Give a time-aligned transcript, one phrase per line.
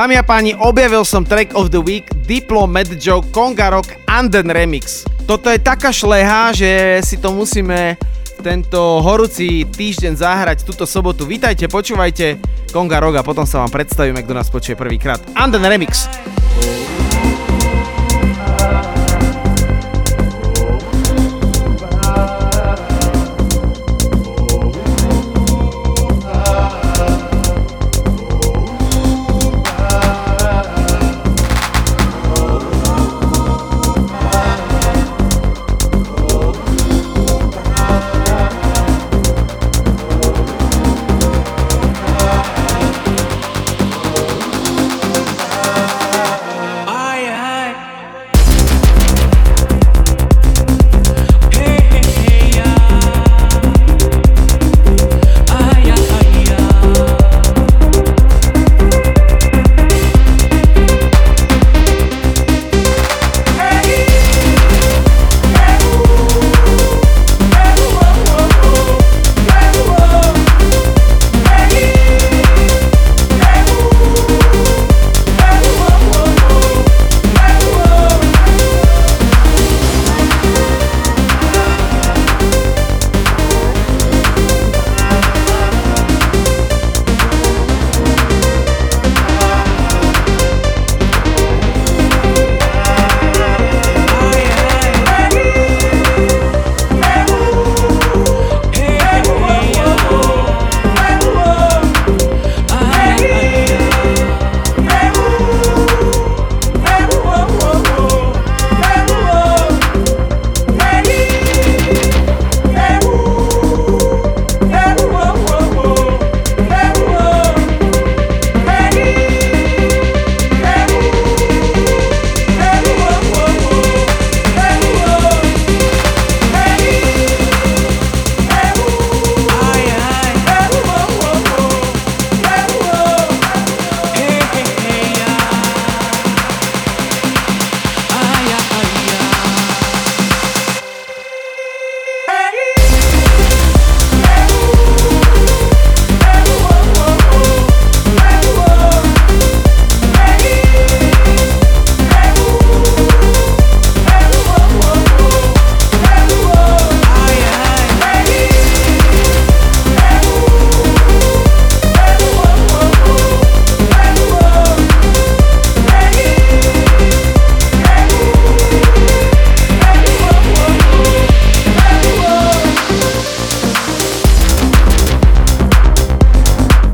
[0.00, 4.48] Dámy a páni, objavil som track of the week Diplo, Mad Joe, Conga Rock, Anden
[4.48, 5.04] Remix.
[5.28, 8.00] Toto je taká šleha, že si to musíme
[8.40, 11.28] tento horúci týždeň zahrať túto sobotu.
[11.28, 12.40] Vítajte, počúvajte
[12.72, 15.20] Konga Rock a potom sa vám predstavíme, kto nás počuje prvýkrát.
[15.36, 16.08] Anden Remix.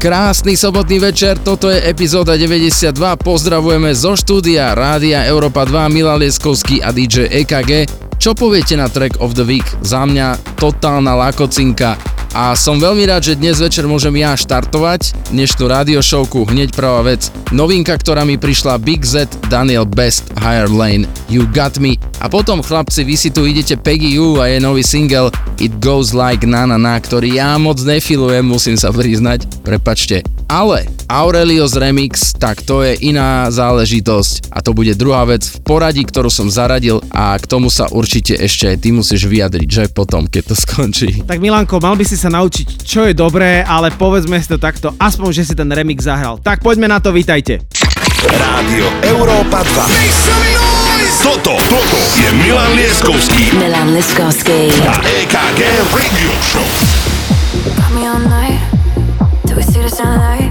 [0.07, 2.95] Krásny sobotný večer, toto je epizóda 92,
[3.27, 7.91] pozdravujeme zo štúdia Rádia Európa 2, Milan Lieskovský a DJ EKG.
[8.15, 9.67] Čo poviete na track of the week?
[9.83, 11.99] Za mňa totálna lakocinka
[12.37, 16.45] a som veľmi rád, že dnes večer môžem ja štartovať dnešnú radio showku.
[16.45, 21.81] Hneď prvá vec, novinka, ktorá mi prišla Big Z, Daniel Best, Higher Lane, You Got
[21.81, 21.97] Me.
[22.21, 26.13] A potom chlapci, vy si tu idete Peggy U a je nový single It Goes
[26.13, 30.21] Like Na Na Na, ktorý ja moc nefilujem, musím sa priznať, prepačte.
[30.47, 36.07] Ale Aurelios Remix, tak to je iná záležitosť a to bude druhá vec v poradí,
[36.07, 40.31] ktorú som zaradil a k tomu sa určite ešte aj ty musíš vyjadriť, že potom,
[40.31, 41.27] keď to skončí.
[41.27, 44.95] Tak Milanko, mal by si sa naučiť, čo je dobré, ale povedzme si to takto,
[45.03, 46.39] aspoň, že si ten remix zahral.
[46.39, 47.65] Tak poďme na to, vítajte.
[48.23, 50.66] Rádio Európa 2.
[51.23, 53.53] Toto, toto je Milan Lieskovský.
[53.59, 54.73] Milan Lieskovský.
[54.89, 55.61] A EKG
[55.93, 56.65] Radio Show.
[57.77, 58.61] Got me all night,
[59.45, 60.46] do we see the sunlight?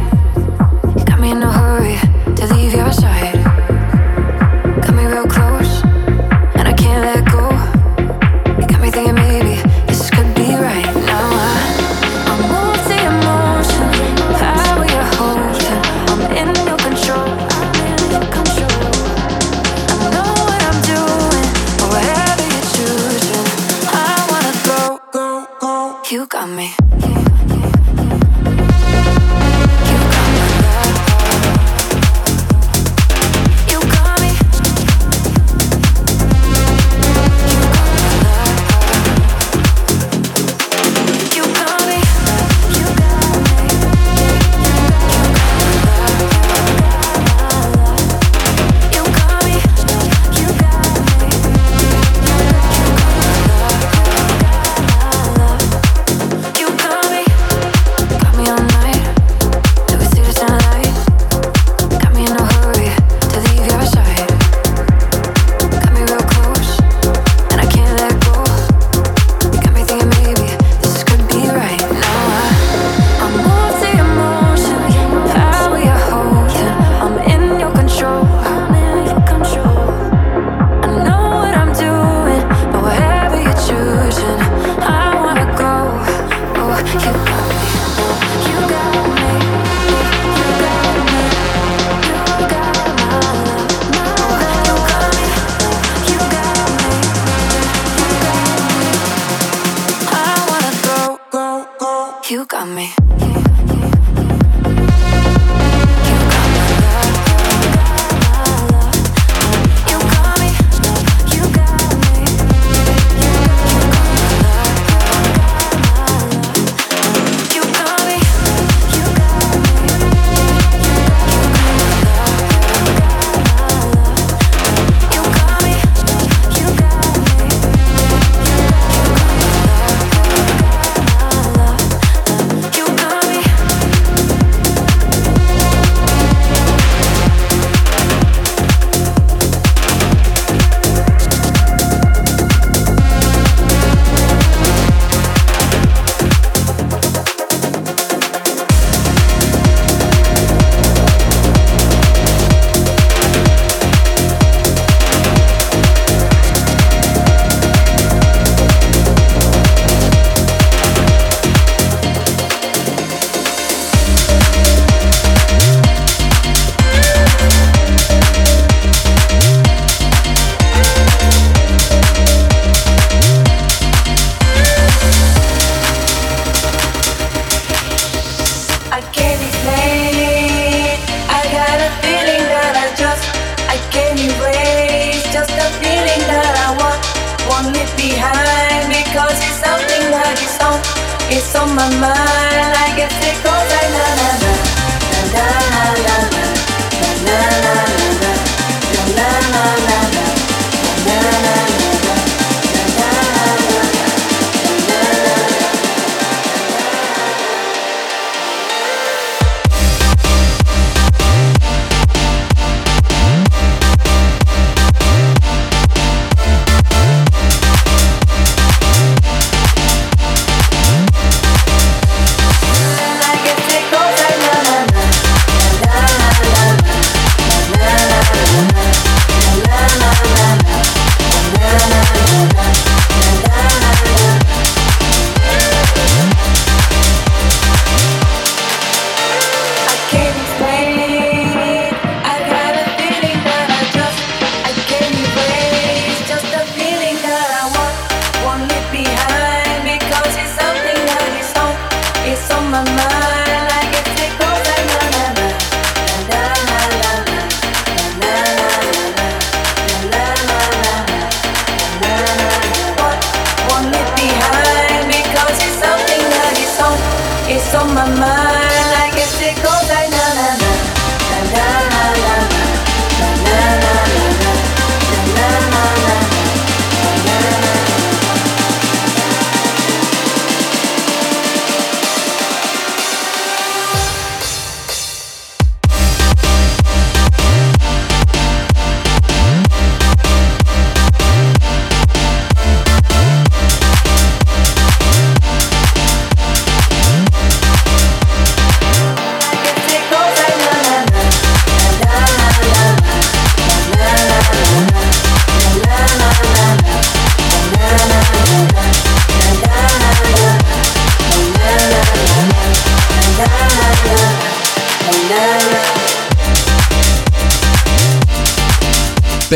[86.96, 87.45] like you.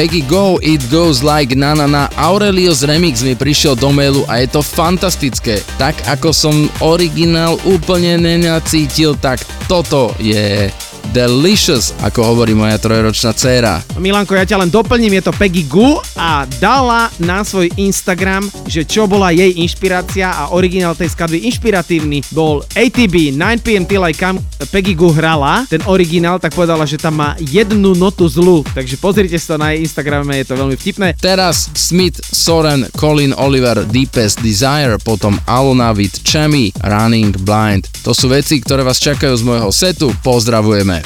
[0.10, 4.42] Peggy Go, It Goes Like Na Na Na Aurelios remix mi prišiel do mailu a
[4.42, 5.62] je to fantastické.
[5.78, 9.38] Tak ako som originál úplne nenacítil, tak
[9.70, 10.74] toto je
[11.20, 13.84] delicious, ako hovorí moja trojročná dcéra.
[14.00, 18.88] Milanko, ja ťa len doplním, je to Peggy Gu a dala na svoj Instagram, že
[18.88, 24.40] čo bola jej inšpirácia a originál tej skladby inšpiratívny bol ATB 9pm Till I Come
[24.72, 29.36] Peggy Gu hrala, ten originál, tak povedala, že tam má jednu notu zlu, takže pozrite
[29.36, 31.20] sa na jej Instagrame, je to veľmi vtipné.
[31.20, 37.89] Teraz Smith, Soren, Colin Oliver, Deepest Desire, potom Alona with Chami, Running Blind.
[38.10, 41.06] To sú veci, ktoré vás čakajú z môjho setu, pozdravujeme.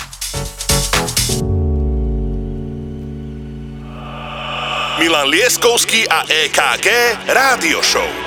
[5.04, 6.88] Milan Lieskovský a EKG
[7.28, 8.23] Rádio Show.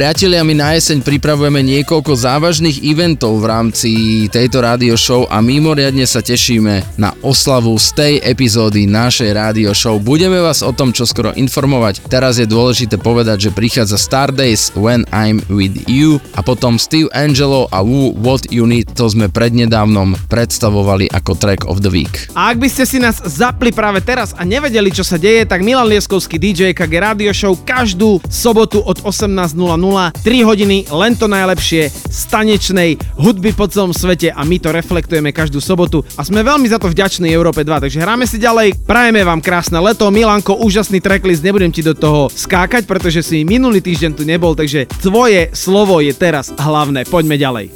[0.00, 3.90] Priatelia, my na jeseň pripravujeme niekoľko závažných eventov v rámci
[4.32, 10.00] tejto rádio show a mimoriadne sa tešíme na oslavu z tej epizódy našej rádio show.
[10.00, 12.08] Budeme vás o tom čoskoro informovať.
[12.08, 17.68] Teraz je dôležité povedať, že prichádza Stardays When I'm With You a potom Steve Angelo
[17.68, 22.32] a Woo What You Need, to sme prednedávnom predstavovali ako track of the week.
[22.32, 25.60] A ak by ste si nás zapli práve teraz a nevedeli, čo sa deje, tak
[25.60, 31.90] Milan Lieskovský DJ KG Radio Show každú sobotu od 18.00 3 hodiny, len to najlepšie
[31.90, 36.70] z tanečnej hudby po celom svete a my to reflektujeme každú sobotu a sme veľmi
[36.70, 41.02] za to vďační Európe 2, takže hráme si ďalej, prajeme vám krásne leto, Milanko, úžasný
[41.02, 45.98] tracklist, nebudem ti do toho skákať, pretože si minulý týždeň tu nebol, takže tvoje slovo
[45.98, 47.74] je teraz hlavné, poďme ďalej.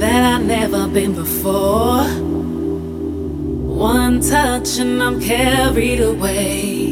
[0.00, 2.08] That I've never been before.
[3.80, 6.89] One touch and I'm carried away.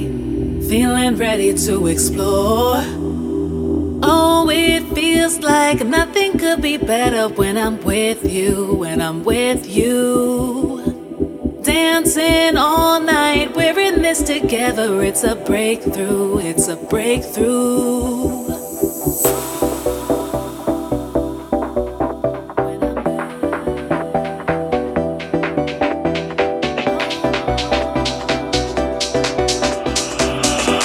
[0.68, 2.82] Feeling ready to explore.
[4.02, 9.66] Oh, it feels like nothing could be better when I'm with you, when I'm with
[9.66, 11.60] you.
[11.62, 15.02] Dancing all night, we're in this together.
[15.02, 18.37] It's a breakthrough, it's a breakthrough.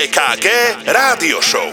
[0.00, 0.48] EKG
[0.86, 1.69] Rádio Show.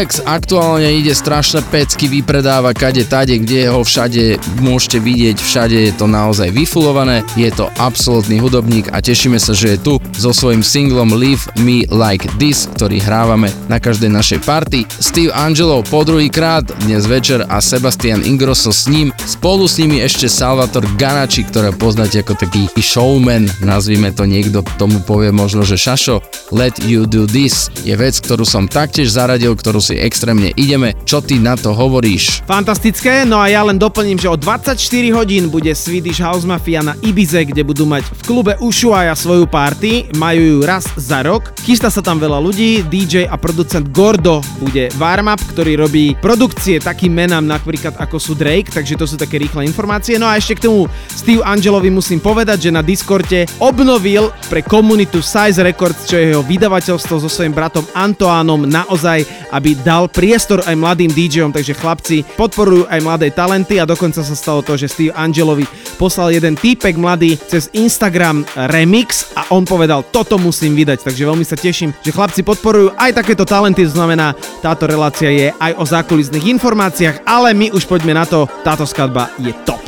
[0.00, 5.92] Skrillex aktuálne ide strašné pecky, vypredáva kade tade, kde ho všade môžete vidieť, všade je
[5.92, 10.64] to naozaj vyfulované, je to absolútny hudobník a tešíme sa, že je tu so svojím
[10.64, 14.88] singlom Leave Me Like This, ktorý hrávame na každej našej party.
[14.88, 20.00] Steve Angelo po druhý krát dnes večer a Sebastian Ingrosso s ním, spolu s nimi
[20.00, 25.76] ešte Salvator Ganači, ktoré poznáte ako taký showman, nazvime to niekto tomu povie možno, že
[25.76, 30.98] Šašo, Let You Do This je vec, ktorú som taktiež zaradil, ktorú si extrémne ideme.
[31.06, 32.42] Čo ty na to hovoríš?
[32.46, 34.74] Fantastické, no a ja len doplním, že o 24
[35.14, 40.10] hodín bude Swedish House Mafia na Ibize, kde budú mať v klube Ushuaia svoju party,
[40.18, 41.54] majú ju raz za rok.
[41.70, 47.14] Chystá sa tam veľa ľudí, DJ a producent Gordo bude warm-up, ktorý robí produkcie takým
[47.14, 50.18] menám napríklad ako sú Drake, takže to sú také rýchle informácie.
[50.18, 55.22] No a ešte k tomu Steve Angelovi musím povedať, že na Discorde obnovil pre komunitu
[55.22, 59.22] Size Records, čo je jeho vydavateľstvo so svojím bratom Antoánom naozaj,
[59.54, 64.34] aby dal priestor aj mladým DJom, takže chlapci podporujú aj mladé talenty a dokonca sa
[64.34, 65.70] stalo to, že Steve Angelovi
[66.02, 68.42] poslal jeden týpek mladý cez Instagram
[68.74, 73.20] remix a on povedal, toto musím vydať, takže veľmi sa teším, že chlapci podporujú aj
[73.20, 74.32] takéto talenty, to znamená,
[74.64, 79.30] táto relácia je aj o zákulisných informáciách, ale my už poďme na to, táto skladba
[79.38, 79.80] je top.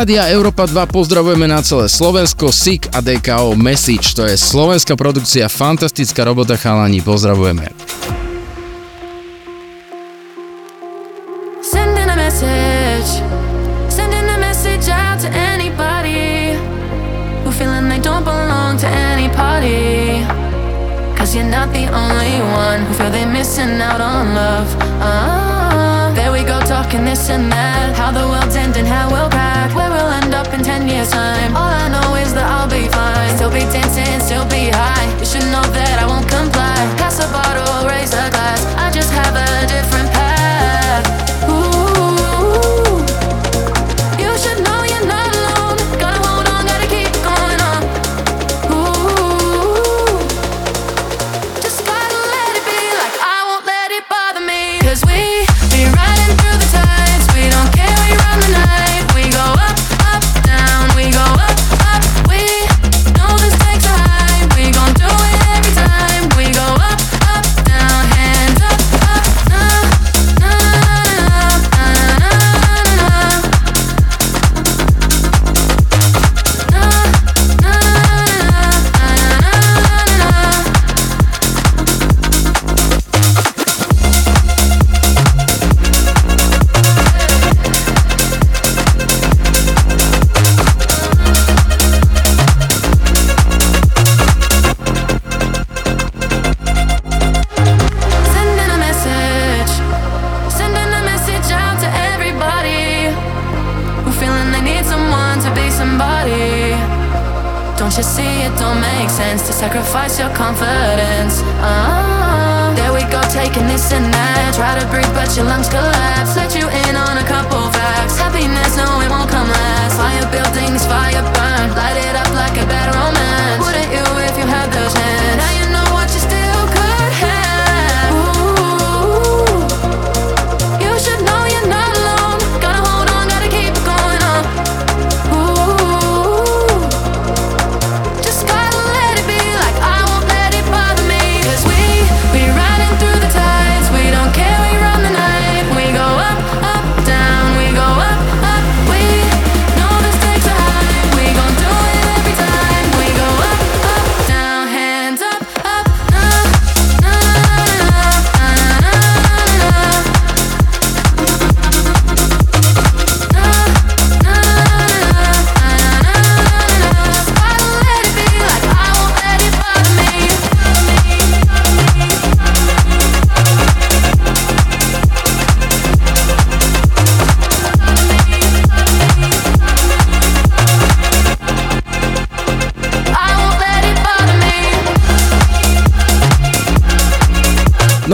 [0.00, 4.16] Rádia Európa 2 pozdravujeme na celé Slovensko, SIK a DKO Message.
[4.16, 7.68] To je slovenská produkcia, fantastická robota chalani, pozdravujeme.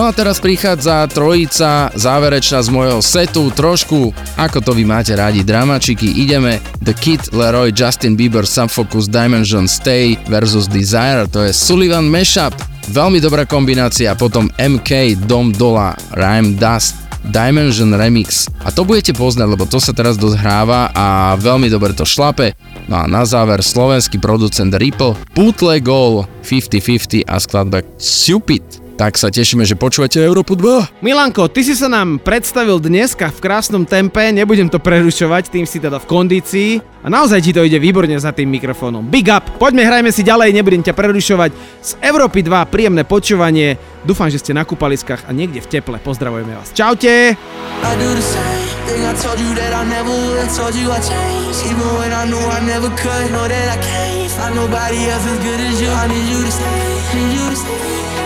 [0.07, 5.42] No a teraz prichádza trojica záverečná z môjho setu, trošku ako to vy máte rádi
[5.42, 12.07] dramačiky, ideme The Kid, Leroy, Justin Bieber, Subfocus, Dimension, Stay versus Desire, to je Sullivan
[12.07, 12.54] Mashup,
[12.94, 16.94] veľmi dobrá kombinácia, potom MK, Dom Dola, Rhyme Dust,
[17.26, 18.46] Dimension Remix.
[18.62, 22.54] A to budete poznať, lebo to sa teraz dosť hráva a veľmi dobre to šlape.
[22.86, 28.86] No a na záver slovenský producent Ripple, Putle Goal 50-50 a skladba Stupid.
[28.97, 31.05] Tak sa tešíme, že počúvate Európu 2.
[31.05, 35.76] Milanko, ty si sa nám predstavil dneska v krásnom tempe, nebudem to prerušovať, tým si
[35.76, 39.05] teda v kondícii a naozaj ti to ide výborne za tým mikrofónom.
[39.05, 39.53] Big up!
[39.61, 41.53] Poďme, hrajme si ďalej, nebudem ťa prerušovať.
[41.84, 43.76] Z Európy 2 príjemné počúvanie,
[44.09, 46.01] dúfam, že ste na kúpaliskách a niekde v teple.
[46.01, 46.72] Pozdravujeme vás.
[46.72, 47.36] Čaute!
[47.36, 50.49] I do the same thing I told you that I never would.
[50.57, 53.28] Told you I changed, even when I knew I never could.
[53.28, 55.92] Know that I can't find nobody else as good as you.
[55.92, 56.80] I need you to stay,
[57.12, 58.26] need you to stay.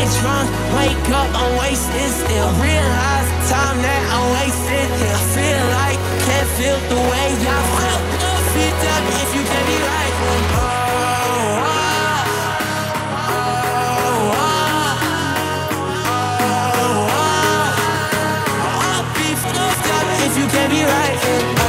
[0.00, 0.48] Get drunk,
[0.80, 2.48] wake up, I'm wasted still.
[2.56, 4.88] Realize the time that I'm wasted.
[4.88, 8.00] I feel like can't feel the way I feel.
[8.56, 10.14] Feel up if you can be right.
[10.56, 10.72] Oh,
[11.60, 11.84] oh,
[13.12, 14.40] oh,
[16.48, 17.44] oh, oh.
[20.40, 21.59] You can't be right.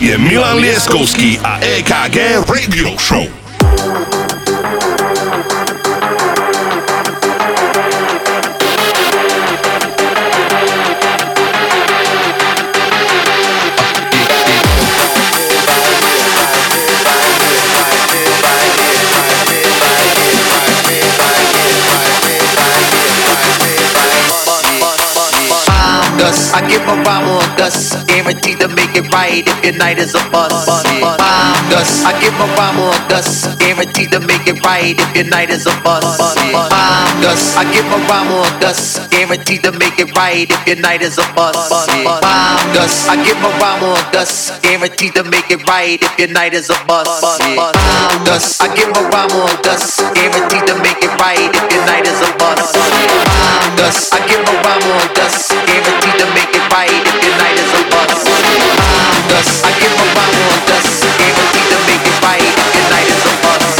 [0.00, 3.26] Je Milan Lieskovský a EKG Radio Show.
[26.58, 30.14] I give a rhyme on Gus, guaranteed to make it right if your night is
[30.14, 30.66] a bust.
[31.68, 35.50] Gus, I give a rhyme on Gus, guaranteed to make it right if your night
[35.50, 36.18] is a bust.
[37.20, 41.02] Gus, I give a rhyme on Gus, guaranteed to make it right if your night
[41.02, 41.70] is a bust.
[42.74, 46.54] Gus, I give a rhyme on Gus, guaranteed to make it right if your night
[46.54, 47.20] is a bust.
[48.24, 52.06] Gus, I give a rhyme on Gus, guaranteed to make it right if your night
[52.06, 52.74] is a bust.
[53.76, 57.58] Gus, I give a rhyme on Gus, guaranteed to make it right if your night
[57.60, 58.97] is a bust.
[59.28, 60.88] Gus, I give a rhyme on Gus,
[61.20, 63.76] guaranteed to make it right if your night is a bust.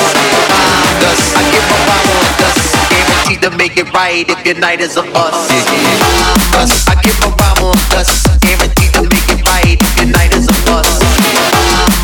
[1.01, 2.59] Gus, I give a rhyme on Gus,
[2.93, 5.49] guaranteed to make it right if your night is a bust.
[6.53, 8.11] Gus, I give a rhyme on Gus,
[8.45, 11.01] guaranteed to make it right if your night is a bust.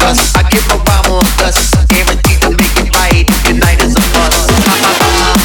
[0.01, 1.59] Gus, I give a rhyme on Gus,
[1.93, 4.49] guaranteed to make it right if your night is a bust.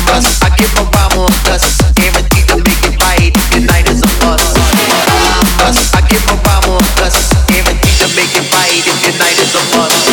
[0.08, 3.88] Gus, I give a rhyme on Gus, guaranteed to make it right if your night
[3.92, 4.56] is a bust.
[5.60, 6.39] Gus, I give a
[9.76, 10.09] your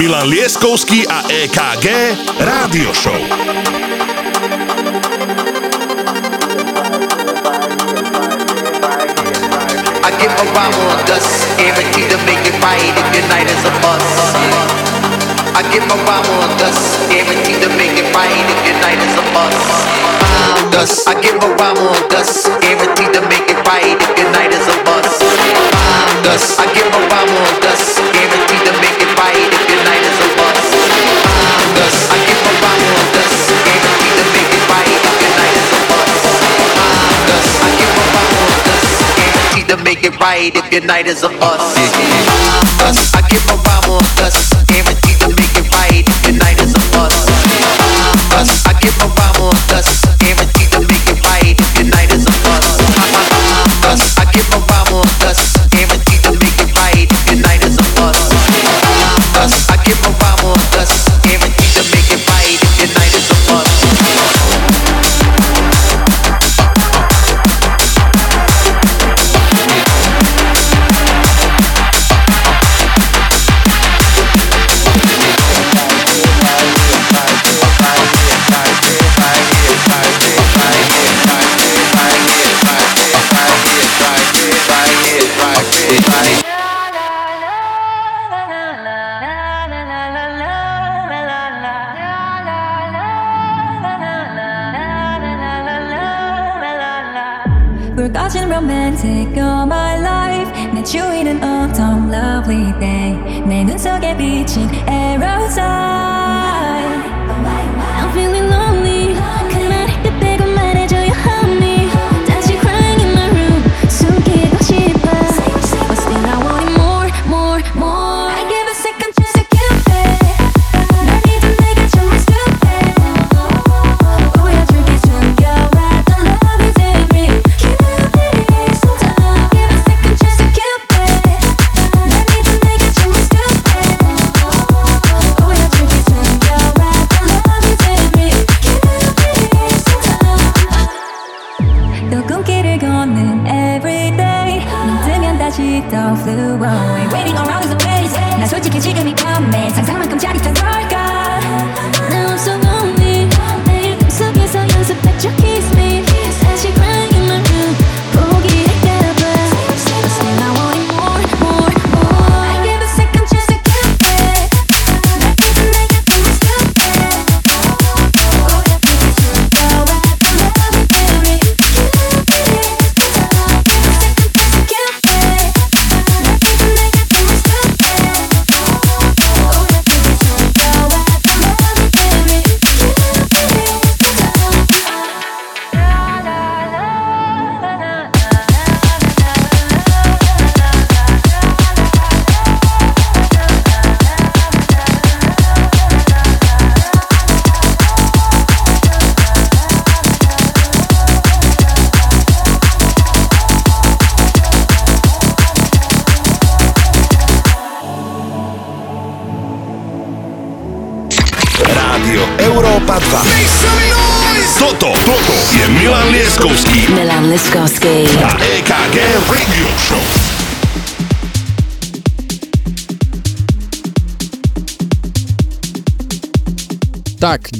[0.00, 3.20] Milan Lieskovský a EKG Rádio Show.
[10.00, 13.60] I give a rhyme on Gus, guaranteed to make it right if your night is
[13.60, 14.40] a bust.
[15.52, 19.12] I give a rhyme on Gus, guaranteed to make it right if your night is
[19.20, 19.60] a bust.
[20.72, 24.48] Gus, I give a rhyme on Gus, guaranteed to make it right if your night
[24.48, 25.20] is a bust.
[26.24, 29.49] Gus, I give a rhyme on Gus, guaranteed to make it right
[40.40, 41.76] right if your night is a bust.
[42.78, 46.60] Gus, I give a rhyme on Gus, guaranteed to make it right if your night
[46.60, 47.29] is a bust.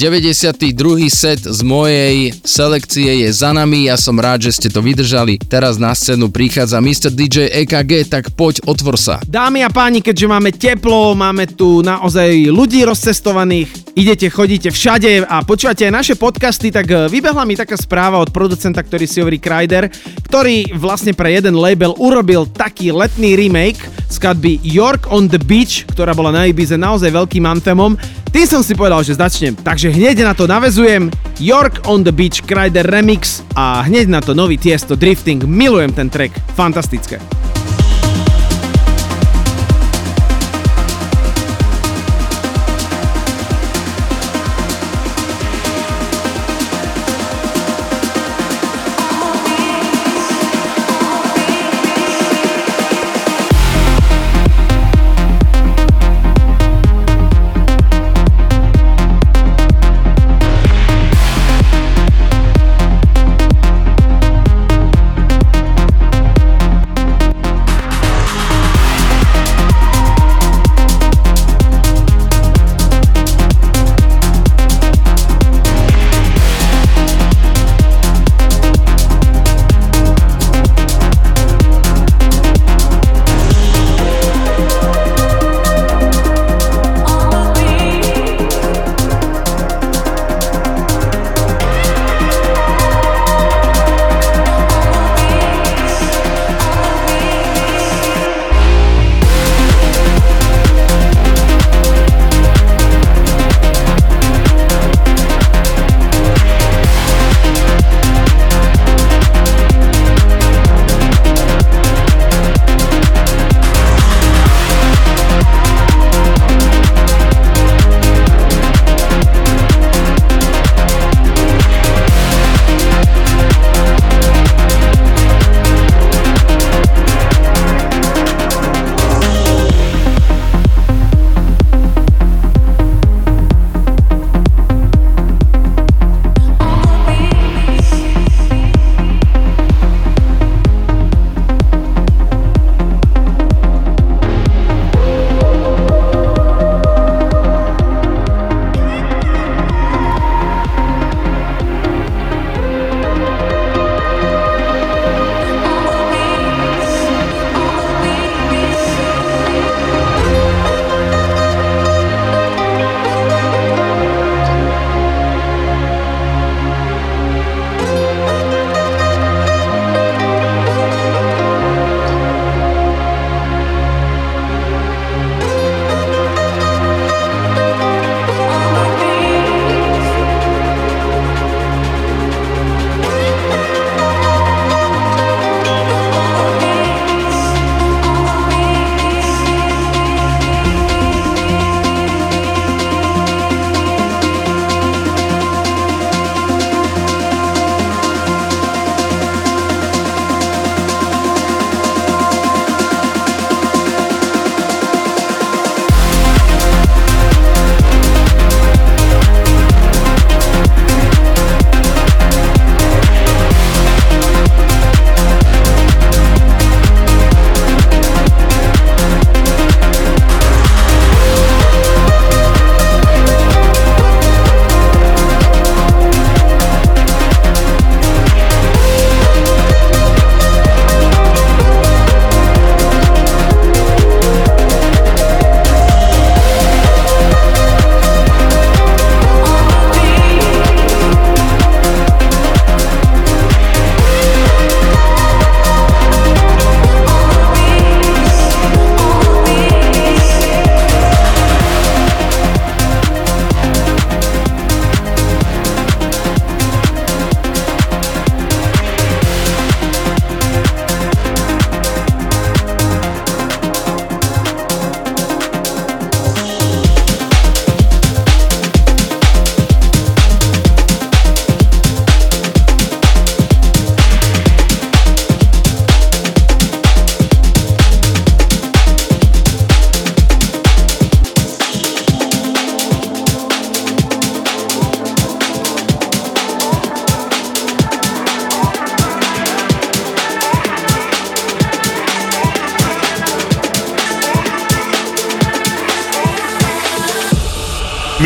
[0.01, 1.13] 92.
[1.13, 5.37] set z mojej selekcie je za nami, ja som rád, že ste to vydržali.
[5.37, 7.13] Teraz na scénu prichádza Mr.
[7.13, 9.21] DJ EKG, tak poď, otvor sa.
[9.29, 15.45] Dámy a páni, keďže máme teplo, máme tu naozaj ľudí rozcestovaných, idete, chodíte všade a
[15.45, 19.37] počúvate aj naše podcasty, tak eh, vybehla mi taká správa od producenta, ktorý si hovorí
[19.37, 19.93] Kryder,
[20.25, 25.85] ktorý vlastne pre jeden label urobil taký letný remake Z kadby York on the Beach,
[25.93, 28.01] ktorá bola na Ibize naozaj veľkým anthemom.
[28.31, 29.59] Tým som si povedal, že začnem.
[29.59, 31.11] Takže Takže hneď na to navezujem.
[31.43, 35.43] York on the Beach Crider Remix a hneď na to nový Tiesto Drifting.
[35.43, 37.19] Milujem ten track, fantastické.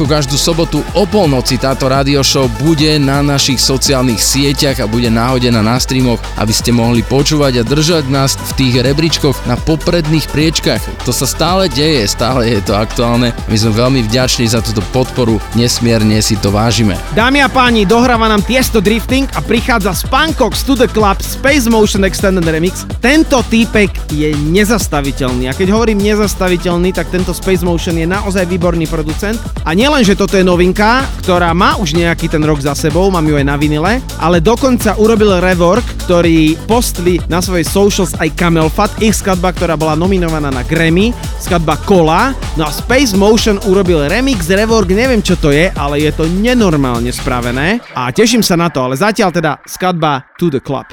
[0.00, 5.12] Ako každú sobotu o polnoci táto radio show bude na našich sociálnych sieťach a bude
[5.12, 10.24] nahodená na streamoch, aby ste mohli počúvať a držať nás v tých rebríčkoch na popredných
[10.32, 10.80] priečkach.
[11.08, 13.32] To sa stále deje, stále je to aktuálne.
[13.48, 16.92] My sme veľmi vďační za túto podporu, nesmierne si to vážime.
[17.16, 20.04] Dámy a páni, dohráva nám Tiesto Drifting a prichádza z
[20.68, 22.84] to the Club Space Motion Extended Remix.
[23.00, 28.84] Tento týpek je nezastaviteľný a keď hovorím nezastaviteľný, tak tento Space Motion je naozaj výborný
[28.84, 29.40] producent.
[29.64, 33.24] A nielen, že toto je novinka, ktorá má už nejaký ten rok za sebou, mám
[33.24, 38.66] ju aj na vinile, ale dokonca urobil rework, ktorý postli na svojej socials aj Camel
[38.66, 42.34] Fat, ich skladba, ktorá bola nominovaná na Grammy, skladba Kola.
[42.58, 47.14] No a Space Motion urobil remix, rework, neviem čo to je, ale je to nenormálne
[47.14, 50.90] spravené a teším sa na to, ale zatiaľ teda skladba To The Club.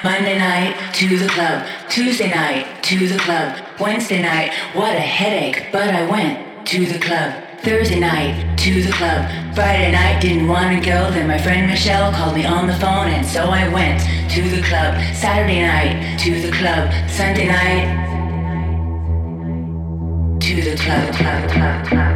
[0.00, 1.60] Monday night to the club,
[1.92, 6.40] Tuesday night to the club, Wednesday night, what a headache, but I went
[6.72, 7.36] to the club.
[7.64, 9.24] Thursday night to the club,
[9.56, 13.24] Friday night didn't want go, then my friend Michelle called me on the phone and
[13.24, 14.04] so I went
[14.34, 15.00] to the club.
[15.14, 17.86] Saturday night to the club, Sunday night
[20.40, 22.13] to the club, club, club, club.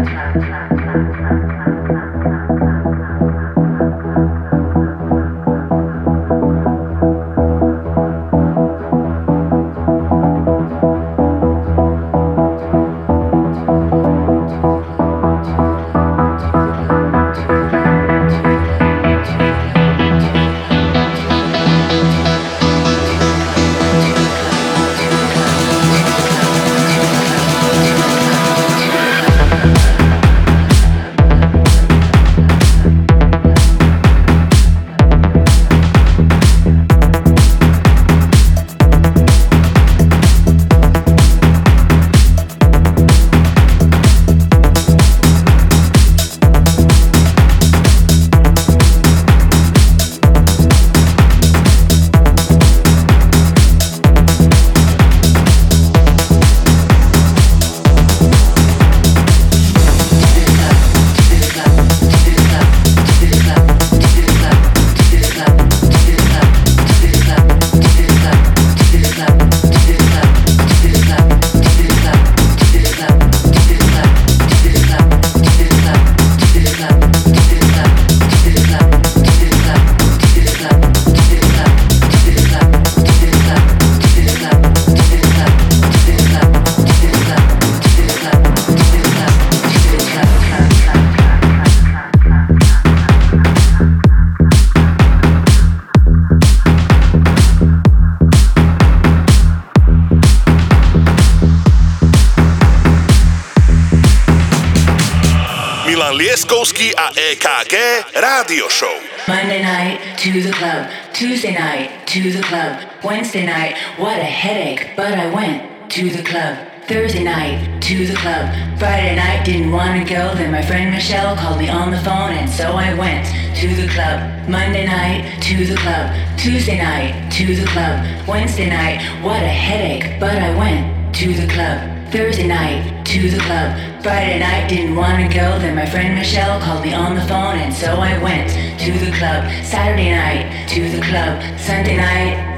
[106.69, 107.75] Lieskovský a EKG
[108.21, 109.01] Rádio Show.
[109.25, 110.85] Monday night to the club,
[111.17, 115.65] Tuesday night to the club, Wednesday night, what a headache, but I went
[115.97, 116.61] to the club.
[116.85, 121.37] Thursday night to the club, Friday night didn't want to go, then my friend Michelle
[121.37, 123.25] called me on the phone and so I went
[123.57, 124.21] to the club.
[124.47, 130.21] Monday night to the club, Tuesday night to the club, Wednesday night, what a headache,
[130.21, 131.98] but I went to the club.
[132.11, 133.79] Thursday night to the club.
[134.03, 137.59] Friday night didn't want to go, then my friend Michelle called me on the phone
[137.59, 138.49] and so I went
[138.81, 139.45] to the club.
[139.63, 141.43] Saturday night to the club.
[141.61, 142.49] Sunday night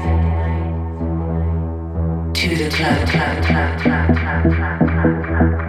[2.33, 3.07] to the club.
[3.09, 5.60] club, club, club, club, club,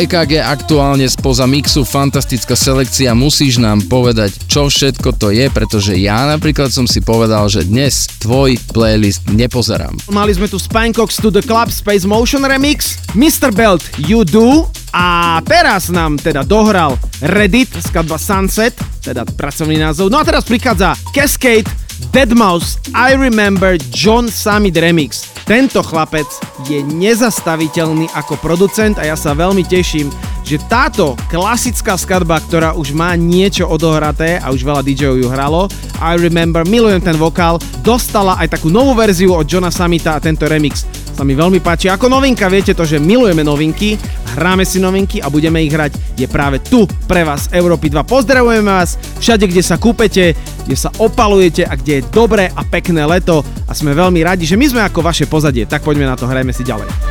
[0.00, 6.24] EKG aktuálne spoza mixu fantastická selekcia, musíš nám povedať, čo všetko to je, pretože ja
[6.24, 9.92] napríklad som si povedal, že dnes tvoj playlist nepozerám.
[10.08, 13.52] Mali sme tu Spankox to the Club Space Motion Remix, Mr.
[13.52, 18.72] Belt You Do a teraz nám teda dohral Reddit, skladba Sunset,
[19.04, 20.08] teda pracovný názov.
[20.08, 21.68] No a teraz prichádza Cascade,
[22.08, 25.28] Deadmau5, I Remember John Summit Remix.
[25.44, 26.24] Tento chlapec
[26.70, 30.06] je nezastaviteľný ako producent a ja sa veľmi teším,
[30.46, 35.66] že táto klasická skladba, ktorá už má niečo odohraté a už veľa DJov ju hralo,
[35.98, 40.46] I Remember, milujem ten vokál, dostala aj takú novú verziu od Johna Samita a tento
[40.46, 40.86] remix
[41.20, 41.92] sa mi veľmi páči.
[41.92, 44.00] Ako novinka, viete to, že milujeme novinky,
[44.40, 48.08] hráme si novinky a budeme ich hrať, je práve tu pre vás Európy 2.
[48.08, 50.32] Pozdravujeme vás všade, kde sa kúpete,
[50.64, 54.58] kde sa opalujete a kde je dobré a pekné leto a sme veľmi radi, že
[54.58, 55.62] my sme ako vaše pozadie.
[55.62, 57.09] Tak poďme na to, hrajme si ďalej.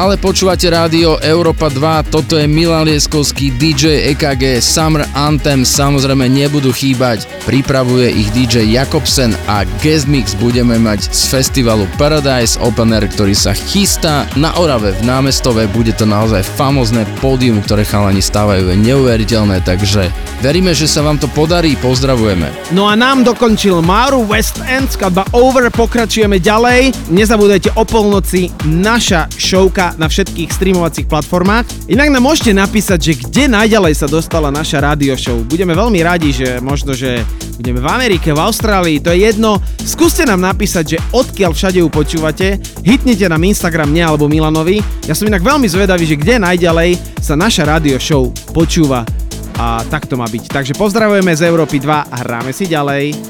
[0.00, 6.72] Stále počúvate rádio Európa 2, toto je Milan Lieskovský, DJ EKG, Summer Anthem, samozrejme nebudú
[6.72, 13.12] chýbať, pripravuje ich DJ Jakobsen a guest mix budeme mať z festivalu Paradise Open Air,
[13.12, 18.72] ktorý sa chystá na Orave v námestove, bude to naozaj famozné pódium, ktoré chalani stávajú,
[18.72, 20.08] je neuveriteľné, takže
[20.40, 22.72] veríme, že sa vám to podarí, pozdravujeme.
[22.72, 27.12] No a nám dokončil Maru West End, skladba Over, pokračujeme ďalej.
[27.12, 31.92] Nezabúdajte o polnoci naša showka na všetkých streamovacích platformách.
[31.92, 35.36] Inak nám môžete napísať, že kde najďalej sa dostala naša radio show.
[35.44, 37.20] Budeme veľmi radi, že možno, že
[37.60, 39.60] budeme v Amerike, v Austrálii, to je jedno.
[39.84, 42.56] Skúste nám napísať, že odkiaľ všade ju počúvate.
[42.80, 44.80] Hitnite nám Instagram mne alebo Milanovi.
[45.04, 49.19] Ja som inak veľmi zvedavý, že kde najďalej sa naša radio show počúva.
[49.60, 50.48] A tak to má byť.
[50.48, 53.29] Takže pozdravujeme z Európy 2 a hráme si ďalej.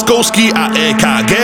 [0.00, 1.39] Milan Lieskovský a EKG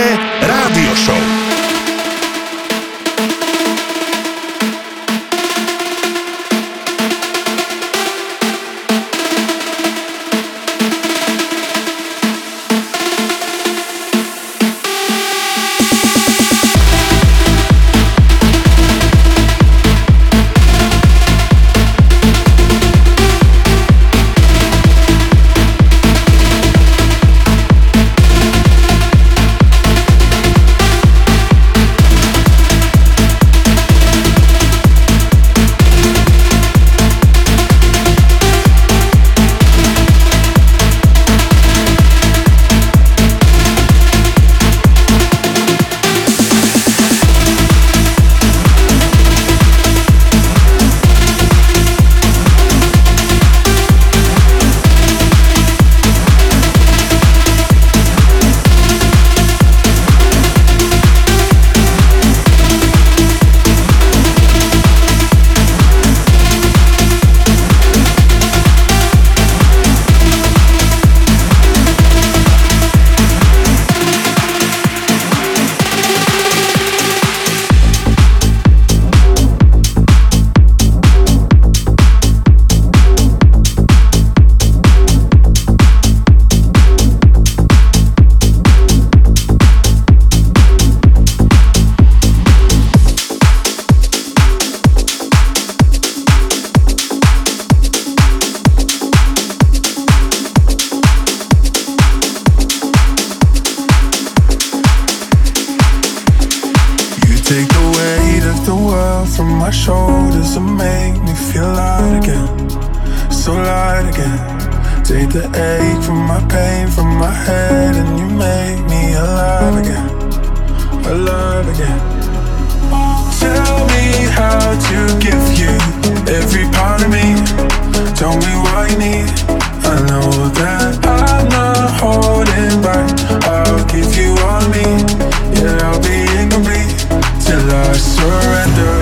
[137.99, 138.97] surrender.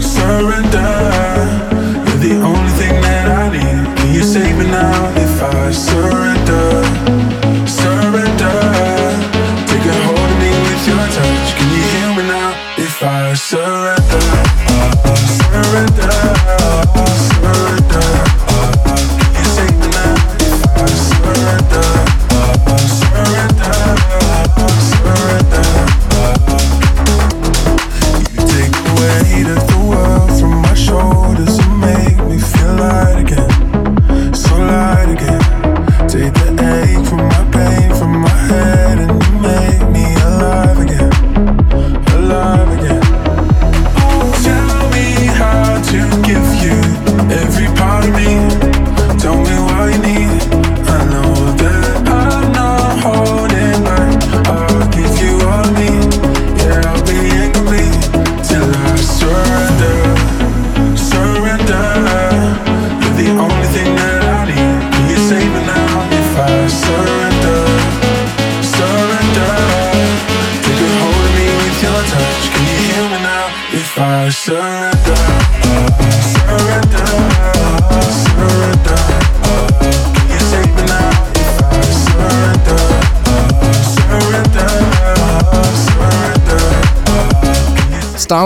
[0.00, 0.90] Surrender.
[2.06, 3.96] You're the only thing that I need.
[3.96, 5.70] Can you save me now if I?
[5.70, 6.23] Surrender.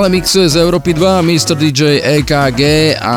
[0.09, 1.53] Stále mixuje z Európy 2 Mr.
[1.53, 3.17] DJ EKG a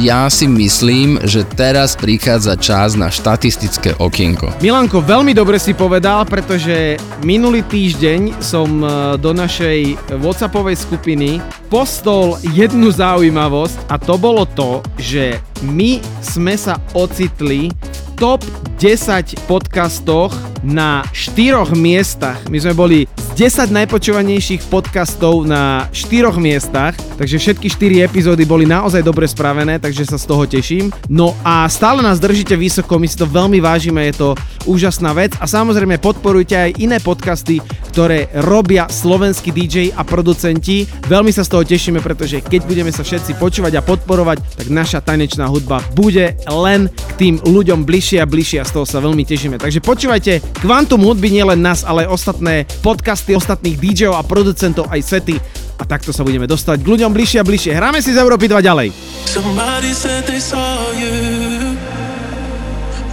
[0.00, 4.56] ja si myslím, že teraz prichádza čas na štatistické okienko.
[4.64, 6.96] Milanko, veľmi dobre si povedal, pretože
[7.28, 8.88] minulý týždeň som e,
[9.20, 16.80] do našej Whatsappovej skupiny postol jednu zaujímavosť a to bolo to, že my sme sa
[16.96, 17.68] ocitli
[18.16, 18.40] top
[18.80, 20.32] 10 podcastoch
[20.64, 22.40] na štyroch miestach.
[22.48, 22.98] My sme boli
[23.38, 30.10] 10 najpočúvanejších podcastov na štyroch miestach, takže všetky 4 epizódy boli naozaj dobre spravené, takže
[30.10, 30.90] sa z toho teším.
[31.06, 34.28] No a stále nás držíte vysoko, my si to veľmi vážime, je to
[34.66, 37.62] úžasná vec a samozrejme podporujte aj iné podcasty,
[37.98, 40.86] ktoré robia slovenskí DJ a producenti.
[41.10, 45.02] Veľmi sa z toho tešíme, pretože keď budeme sa všetci počúvať a podporovať, tak naša
[45.02, 49.26] tanečná hudba bude len k tým ľuďom bližšie a bližšie a z toho sa veľmi
[49.26, 49.58] tešíme.
[49.58, 55.02] Takže počúvajte Quantum hudby nielen nás, ale aj ostatné podcasty ostatných DJov a producentov aj
[55.02, 55.34] sety
[55.74, 57.74] a takto sa budeme dostať k ľuďom bližšie a bližšie.
[57.74, 58.94] Hráme si z Európy 2 ďalej.
[59.26, 61.74] Somebody said they saw you.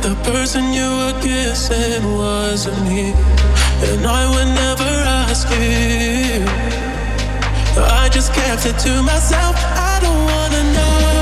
[0.06, 3.18] The person you were kissing wasn't me.
[3.84, 4.92] And I would never
[5.24, 6.46] ask you.
[7.78, 9.56] I just kept it to myself.
[9.58, 11.15] I don't wanna know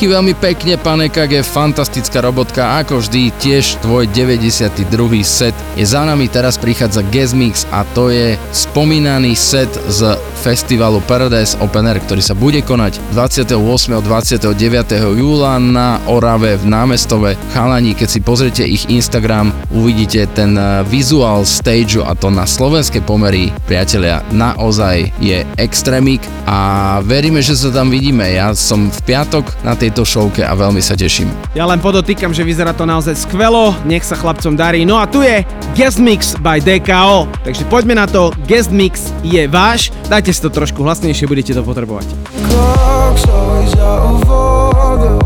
[0.00, 4.88] Díky veľmi pekne, pán EKG, fantastická robotka, ako vždy, tiež tvoj 92.
[5.20, 5.52] set.
[5.76, 11.52] Je za nami, teraz prichádza Guest Mix a to je spomínaný set z festivalu Paradise
[11.60, 13.52] Open Air, ktorý sa bude konať 28.
[13.92, 15.20] a 29.
[15.20, 17.92] júla na Orave v námestove Chalani.
[17.92, 23.52] Keď si pozriete ich Instagram, uvidíte ten eh, vizuál stage a to na slovenské pomery,
[23.68, 28.24] priatelia, naozaj je extrémik a veríme, že sa tam vidíme.
[28.32, 31.28] Ja som v piatok na tejto showke a veľmi sa teším.
[31.52, 34.88] Ja len podotýkam, že vyzerá to naozaj skvelo, nech sa chlapcom darí.
[34.88, 35.44] No a tu je
[35.76, 40.48] Guest Mix by DKO, takže poďme na to, Guest Mix je váš, dajte si to
[40.48, 42.08] trošku hlasnejšie, budete to potrebovať.
[42.48, 45.16] Clock's always out of order.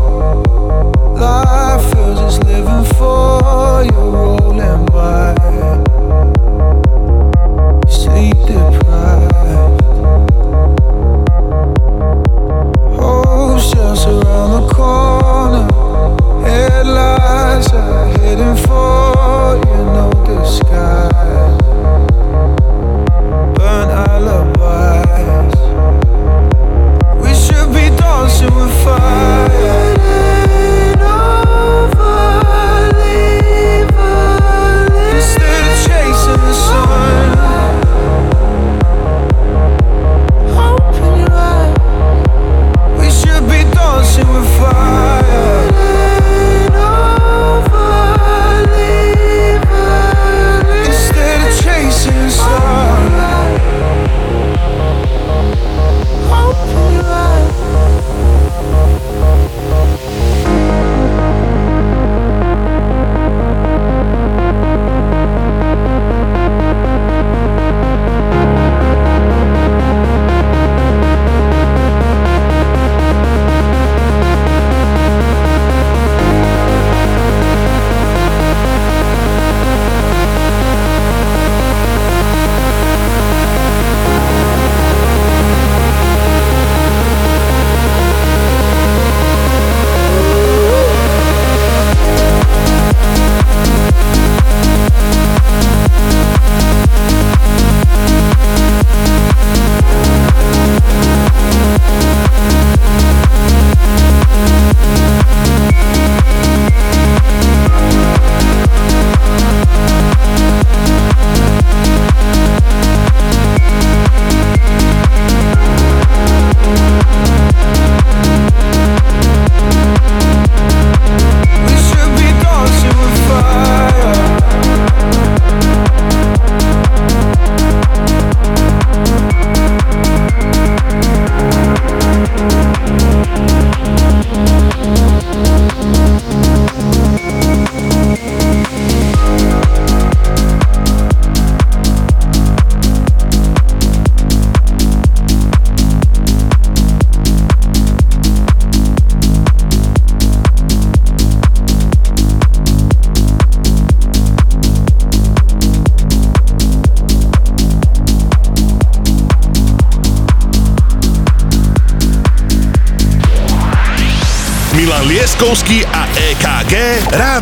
[1.15, 5.54] Life feels just living for you, rolling by.
[14.85, 15.67] Corner.
[16.45, 20.75] Headlights are heading for you, no disguise.
[20.95, 21.14] Burnt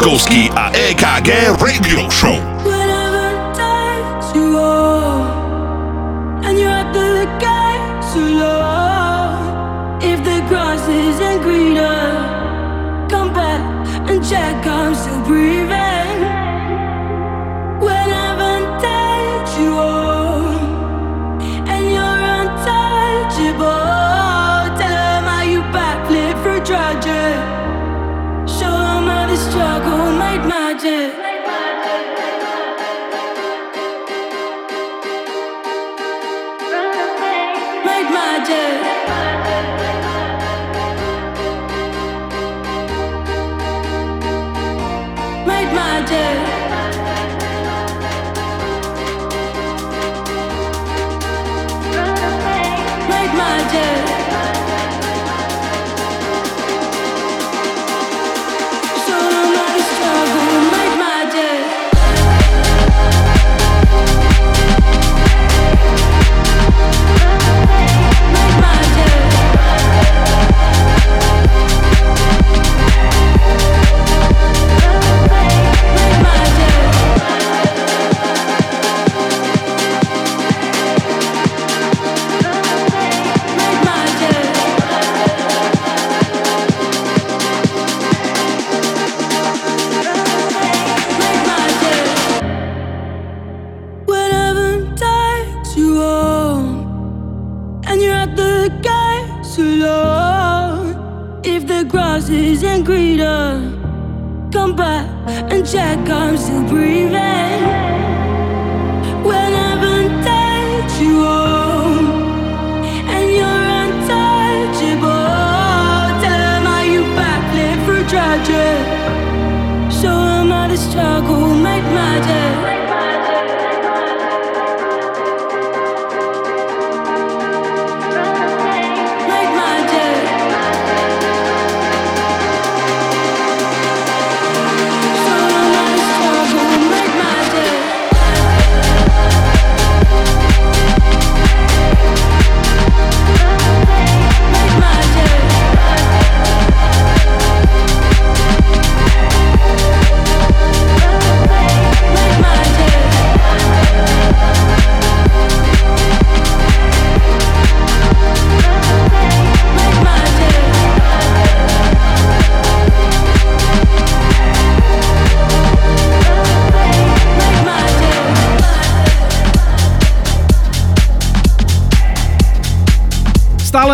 [0.00, 2.39] Laskovský a EKG Radio Show.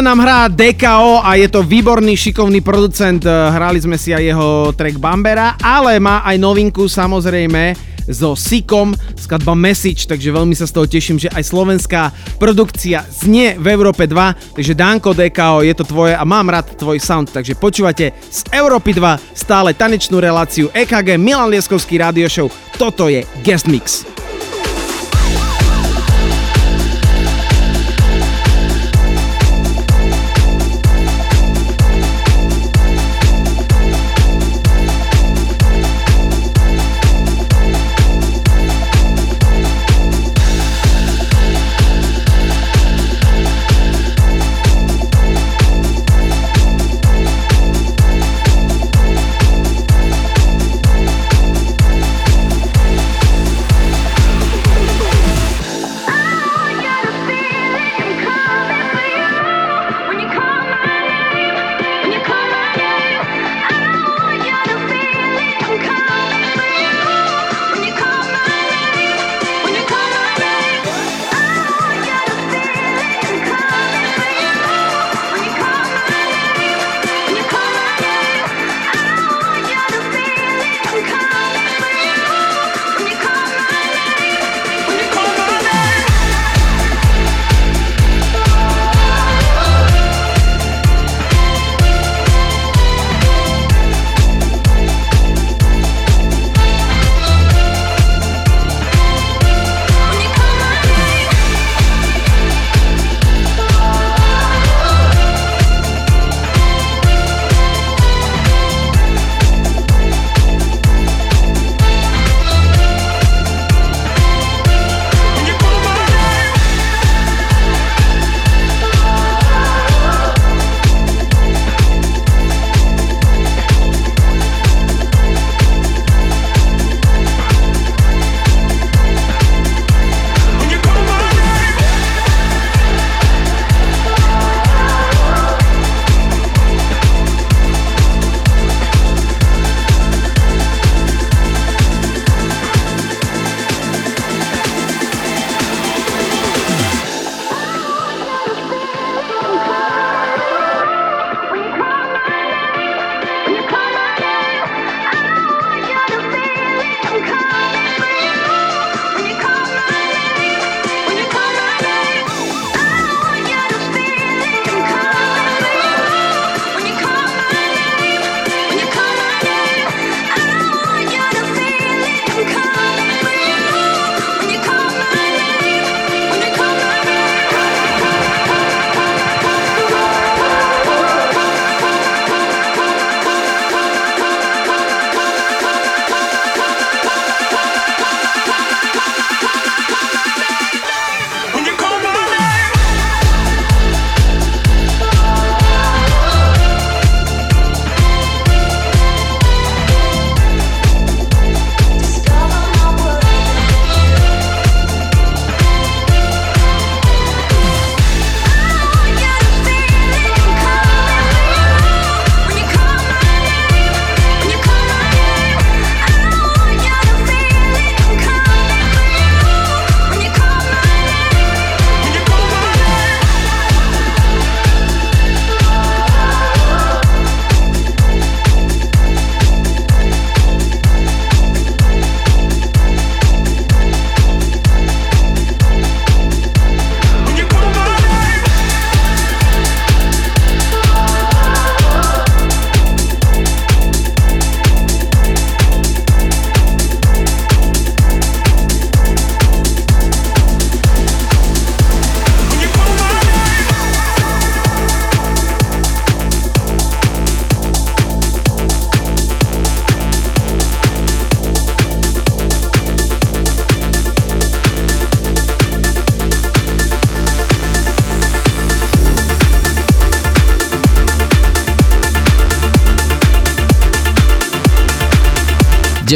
[0.06, 3.26] Nám hrá DKO a je to výborný, šikovný producent.
[3.26, 7.74] Eh, Hrali sme si aj jeho track Bambera, ale má aj novinku samozrejme
[8.06, 13.58] so Sikom, skladba Message, takže veľmi sa z toho teším, že aj slovenská produkcia znie
[13.58, 17.58] v Európe 2, takže Danko DKO, je to tvoje a mám rád tvoj sound, takže
[17.58, 22.46] počúvate z Európy 2 stále tanečnú reláciu EKG Milan Lieskovský Radio Show.
[22.78, 24.15] Toto je Guest Mix.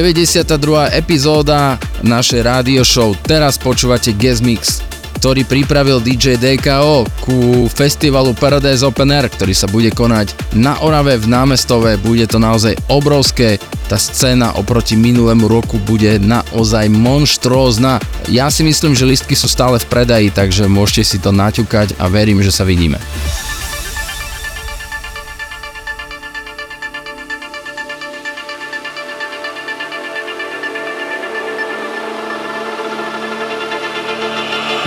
[0.01, 0.97] 92.
[0.97, 3.13] epizóda našej rádio show.
[3.21, 4.81] Teraz počúvate Guest Mix,
[5.21, 11.21] ktorý pripravil DJ DKO ku festivalu Paradise Open Air, ktorý sa bude konať na Orave
[11.21, 12.01] v námestove.
[12.01, 13.61] Bude to naozaj obrovské.
[13.93, 18.01] Tá scéna oproti minulému roku bude naozaj monštrózna.
[18.33, 22.09] Ja si myslím, že listky sú stále v predaji, takže môžete si to naťukať a
[22.09, 22.97] verím, že sa vidíme.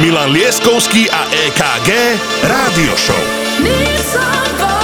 [0.04, 3.24] Milan Lieskovský a EKG Rádio Show.
[3.64, 4.83] Need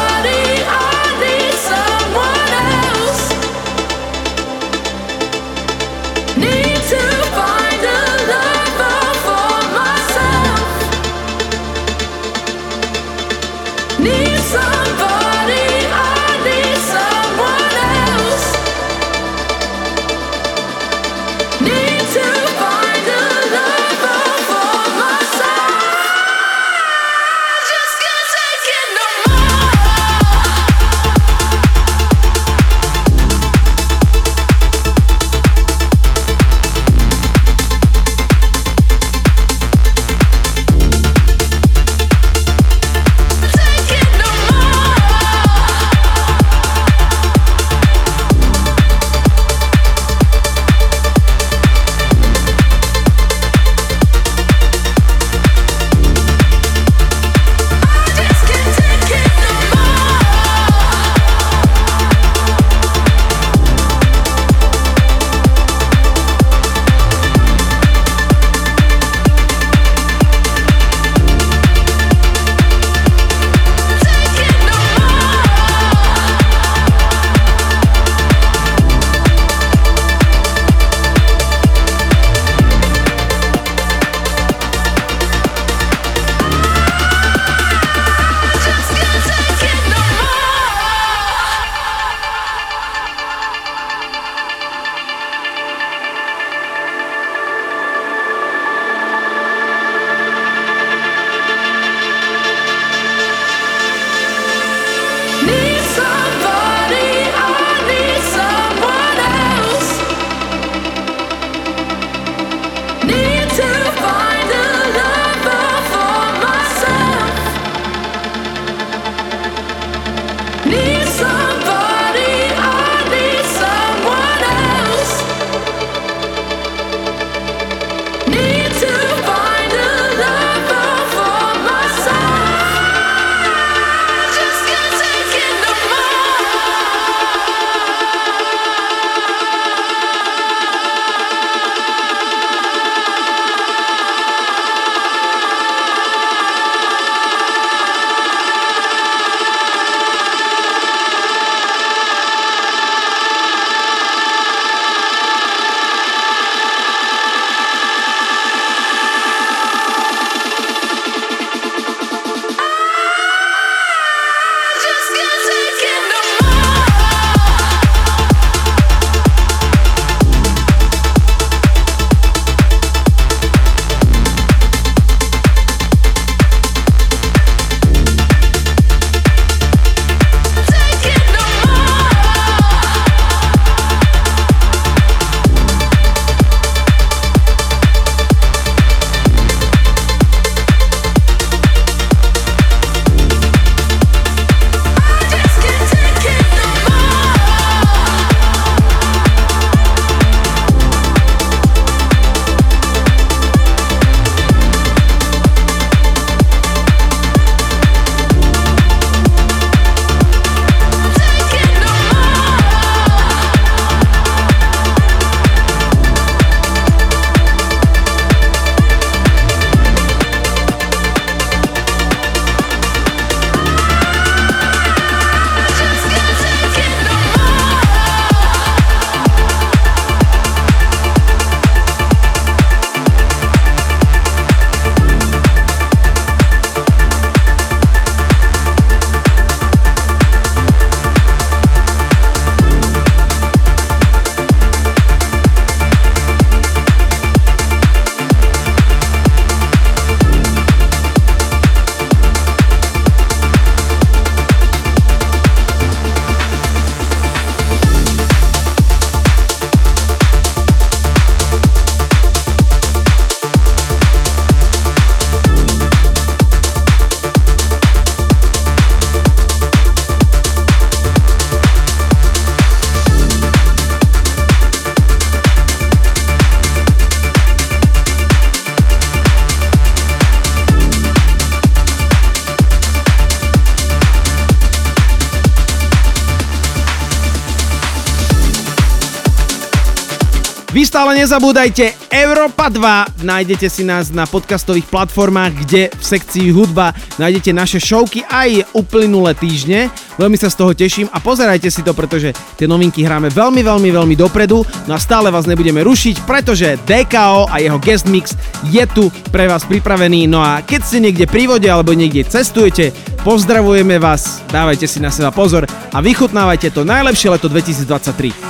[291.19, 297.75] nezabúdajte, Európa 2, nájdete si nás na podcastových platformách, kde v sekcii hudba nájdete naše
[297.83, 299.91] showky aj uplynulé týždne.
[300.15, 303.89] Veľmi sa z toho teším a pozerajte si to, pretože tie novinky hráme veľmi, veľmi,
[303.91, 304.63] veľmi dopredu.
[304.87, 308.31] No a stále vás nebudeme rušiť, pretože DKO a jeho guest mix
[308.71, 310.23] je tu pre vás pripravený.
[310.31, 312.95] No a keď ste niekde pri vode alebo niekde cestujete,
[313.27, 318.48] pozdravujeme vás, dávajte si na seba pozor a vychutnávajte to najlepšie leto 2023.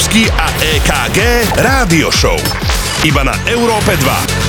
[0.00, 1.18] Leskovský a EKG
[1.60, 2.40] Rádio Show.
[3.04, 4.39] Iba na Európe 2.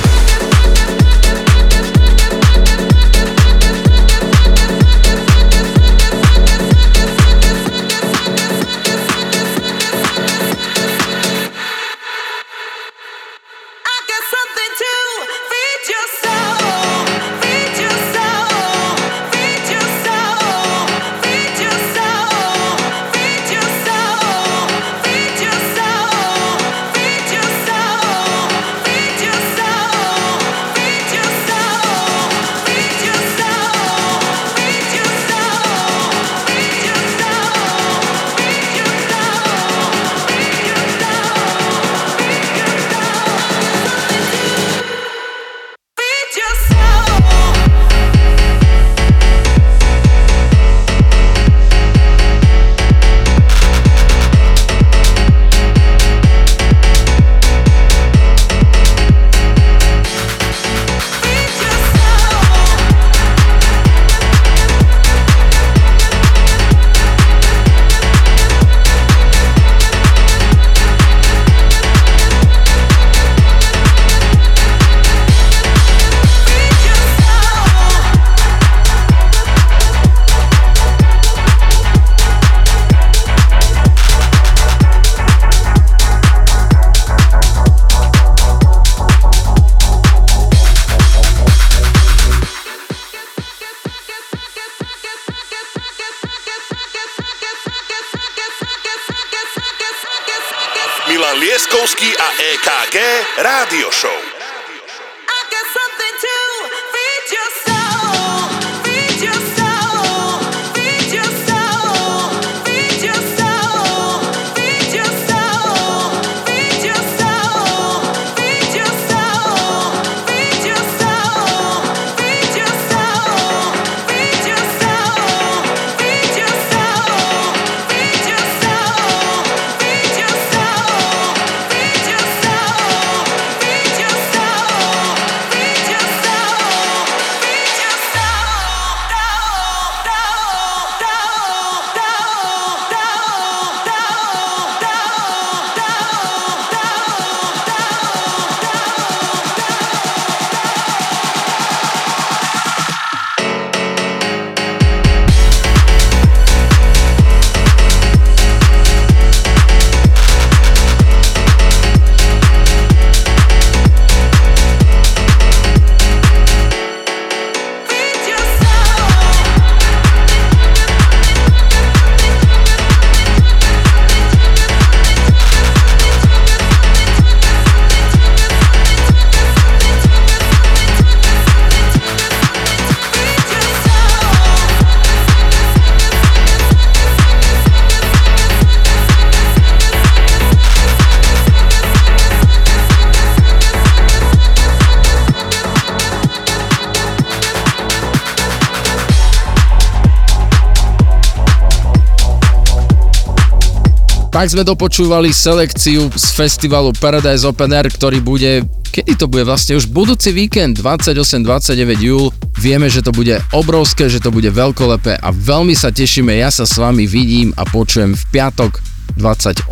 [204.42, 209.78] Tak sme dopočúvali selekciu z festivalu Paradise Open Air, ktorý bude, kedy to bude vlastne
[209.78, 212.26] už budúci víkend, 28-29 júl.
[212.58, 216.34] Vieme, že to bude obrovské, že to bude veľkolepé a veľmi sa tešíme.
[216.34, 218.82] Ja sa s vami vidím a počujem v piatok
[219.14, 219.70] 28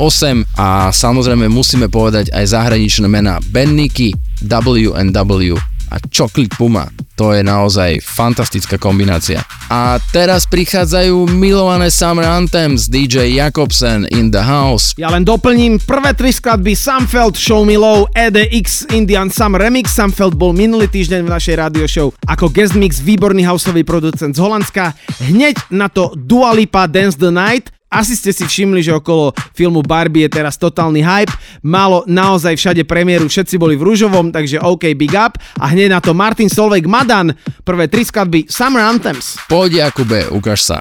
[0.54, 6.86] a samozrejme musíme povedať aj zahraničné mená Ben Nicky, WNW a Chocolate Puma.
[7.20, 9.44] To je naozaj fantastická kombinácia.
[9.68, 14.96] A teraz prichádzajú milované Summer Anthems DJ Jakobsen in the house.
[14.96, 19.92] Ja len doplním prvé tri skladby Samfeld, Show Me Low, EDX, Indian Summer Remix.
[19.92, 24.40] Samfeld bol minulý týždeň v našej radio show ako guest mix výborný houseový producent z
[24.40, 24.96] Holandska.
[25.28, 29.82] Hneď na to Dua Lipa Dance the Night, asi ste si všimli, že okolo filmu
[29.82, 31.34] Barbie je teraz totálny hype.
[31.66, 35.34] Malo naozaj všade premiéru, všetci boli v rúžovom, takže OK, big up.
[35.58, 37.34] A hneď na to Martin Solveig Madan,
[37.66, 39.42] prvé tri skladby Summer Anthems.
[39.50, 40.76] Poď Jakube, ukáž sa.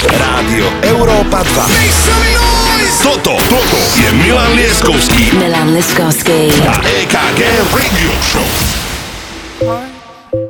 [0.00, 3.04] Rádio Európa 2.
[3.04, 6.50] Toto, toto je Milan Lieskovský Milan Liskovský.
[6.64, 6.74] a
[7.04, 8.48] EKG Radio Show.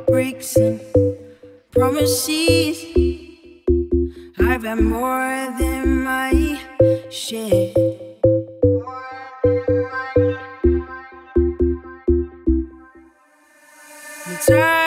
[0.07, 0.79] Breaks and
[1.75, 3.26] promises.
[4.39, 6.59] I've had more than my
[7.09, 7.73] share.
[14.25, 14.86] I'm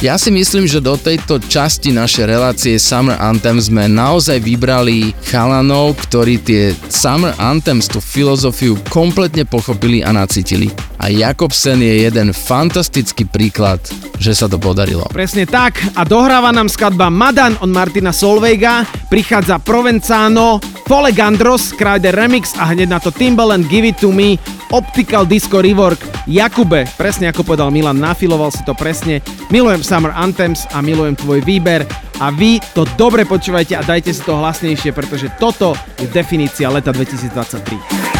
[0.00, 5.92] Ja si myslím, že do tejto časti našej relácie Summer Anthem sme naozaj vybrali chalanov,
[6.08, 10.89] ktorí tie Summer Anthems, tú filozofiu kompletne pochopili a nacítili.
[11.00, 13.80] A Jakobsen je jeden fantastický príklad,
[14.20, 15.08] že sa to podarilo.
[15.08, 22.12] Presne tak a dohráva nám skladba Madan od Martina Solveiga, prichádza Provenzano, Fole Gandros, Kryder
[22.12, 24.36] Remix a hneď na to Timbaland Give It To Me,
[24.68, 29.24] Optical Disco Rework, Jakube, presne ako povedal Milan, nafiloval si to presne.
[29.48, 31.88] Milujem Summer Anthems a milujem tvoj výber
[32.20, 36.92] a vy to dobre počúvajte a dajte si to hlasnejšie, pretože toto je definícia leta
[36.92, 38.19] 2023.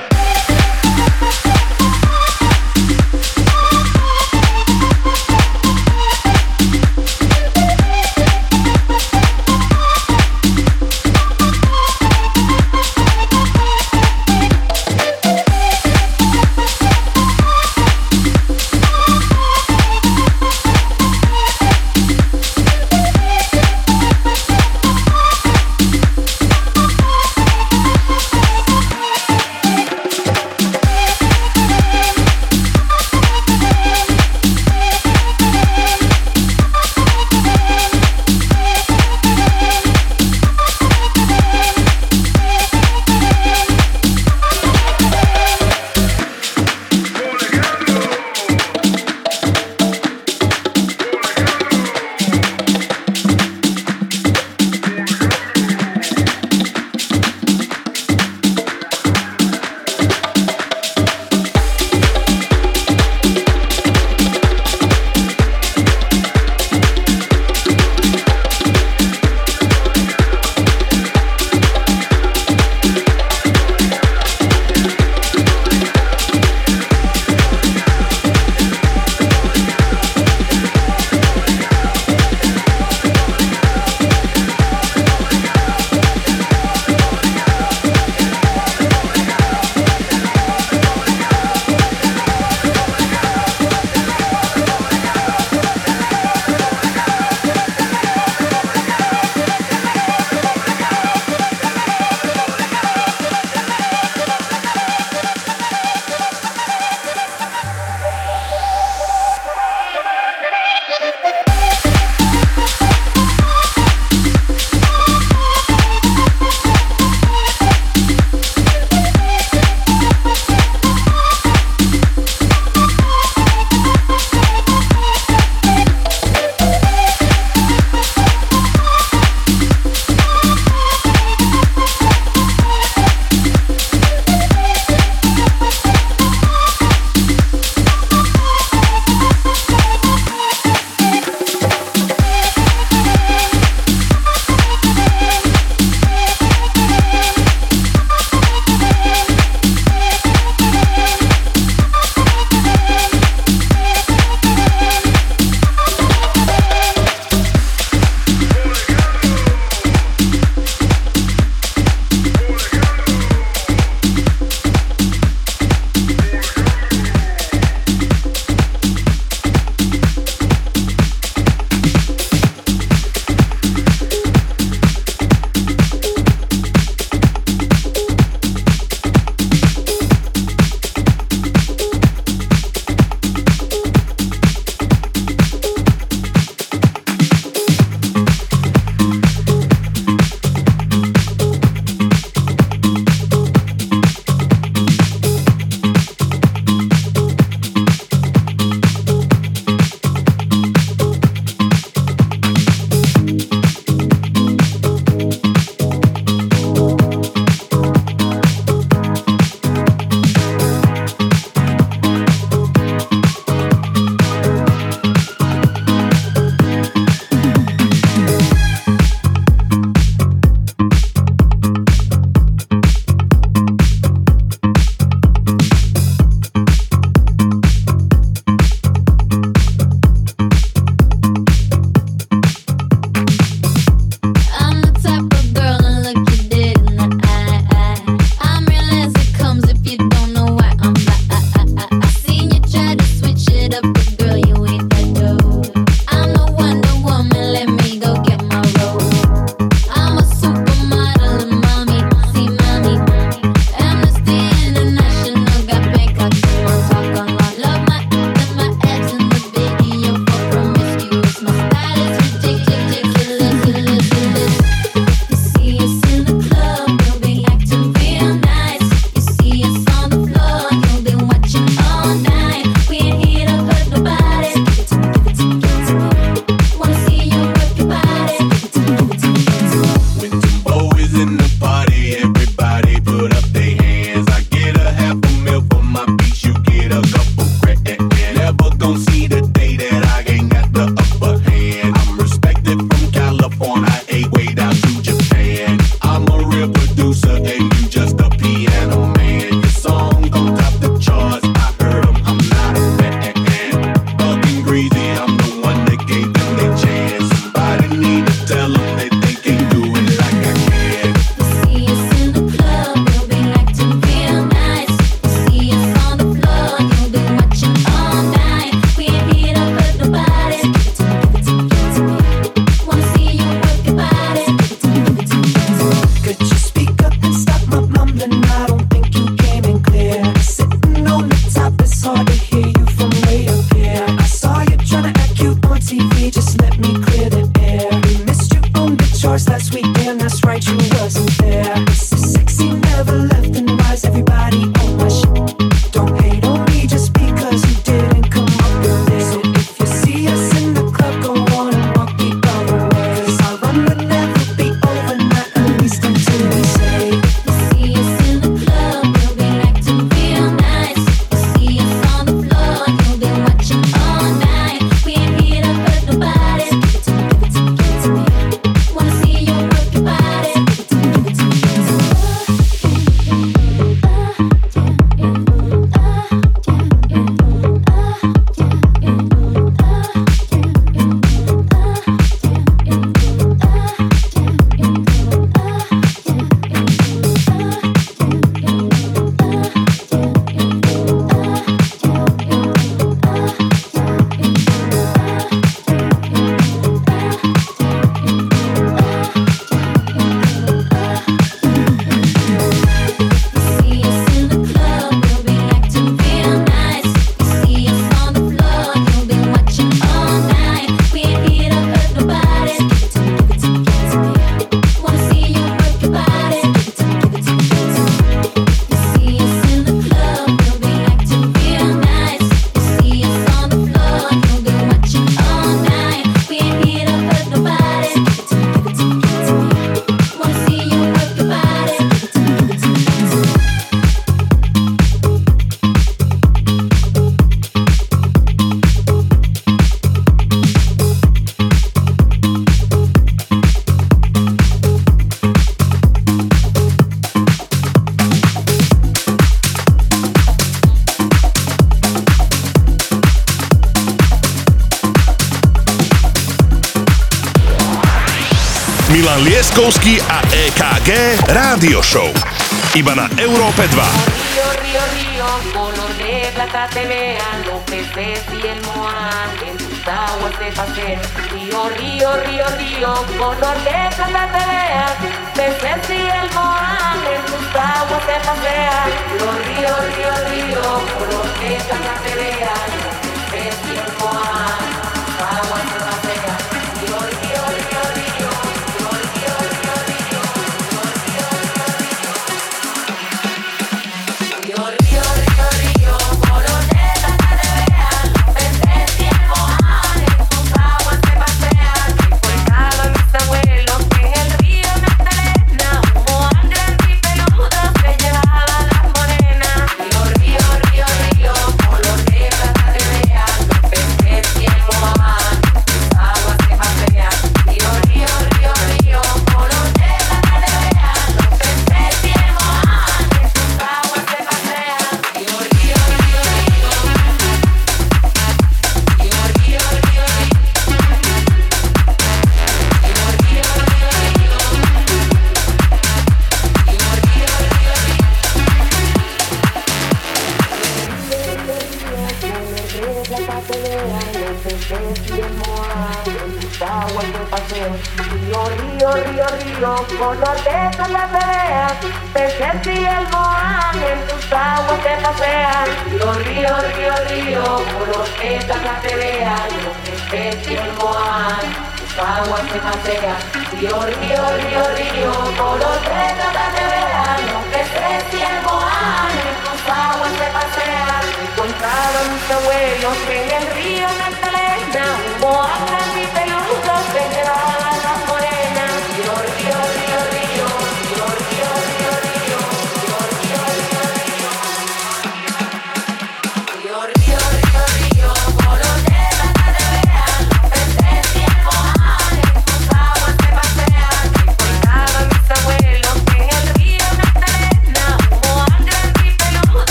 [463.01, 464.10] Iba na Európe 2.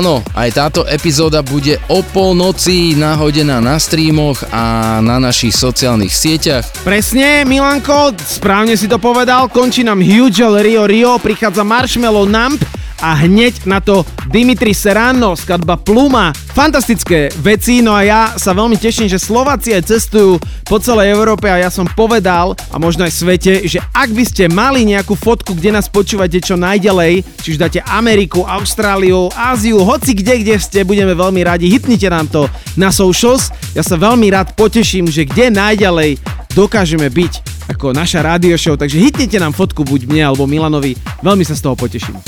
[0.00, 6.64] Áno, aj táto epizóda bude o polnoci nahodená na streamoch a na našich sociálnych sieťach.
[6.88, 13.16] Presne, Milanko, správne si to povedal, končí nám Huge Rio Rio, prichádza Marshmallow Nump a
[13.16, 16.32] hneď na to Dimitri Serrano, skladba Pluma.
[16.52, 20.36] Fantastické veci, no a ja sa veľmi teším, že Slováci cestujú
[20.68, 24.52] po celej Európe a ja som povedal, a možno aj svete, že ak by ste
[24.52, 30.12] mali nejakú fotku, kde nás počúvate čo najďalej, či už dáte Ameriku, Austráliu, Áziu, hoci
[30.12, 32.46] kde, kde ste, budeme veľmi radi, hitnite nám to
[32.76, 33.48] na socials.
[33.72, 36.20] Ja sa veľmi rád poteším, že kde najďalej
[36.52, 37.32] dokážeme byť
[37.70, 41.62] ako naša radio show, takže hitnite nám fotku buď mne alebo Milanovi, veľmi sa z
[41.62, 42.18] toho poteším.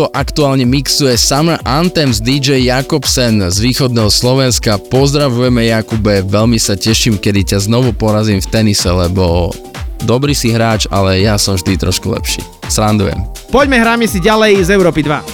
[0.00, 4.80] Toto aktuálne mixuje Summer Anthems DJ Jakobsen z východného Slovenska.
[4.80, 9.52] Pozdravujeme Jakube, veľmi sa teším, kedy ťa znovu porazím v tenise, lebo
[10.08, 12.40] dobrý si hráč, ale ja som vždy trošku lepší.
[12.72, 13.20] Srandujem.
[13.52, 15.29] Poďme hráme si ďalej z Európy 2.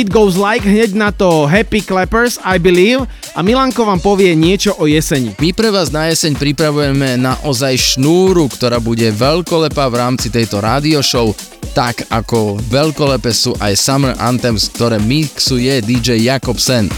[0.00, 3.04] It Goes Like, hneď na to Happy Clappers, I Believe
[3.36, 5.36] a Milanko vám povie niečo o jeseni.
[5.36, 11.04] My pre vás na jeseň pripravujeme naozaj šnúru, ktorá bude veľkolepá v rámci tejto radio
[11.04, 11.36] show,
[11.76, 16.88] tak ako veľkolepé sú aj Summer Anthems, ktoré mixuje DJ Jakobsen.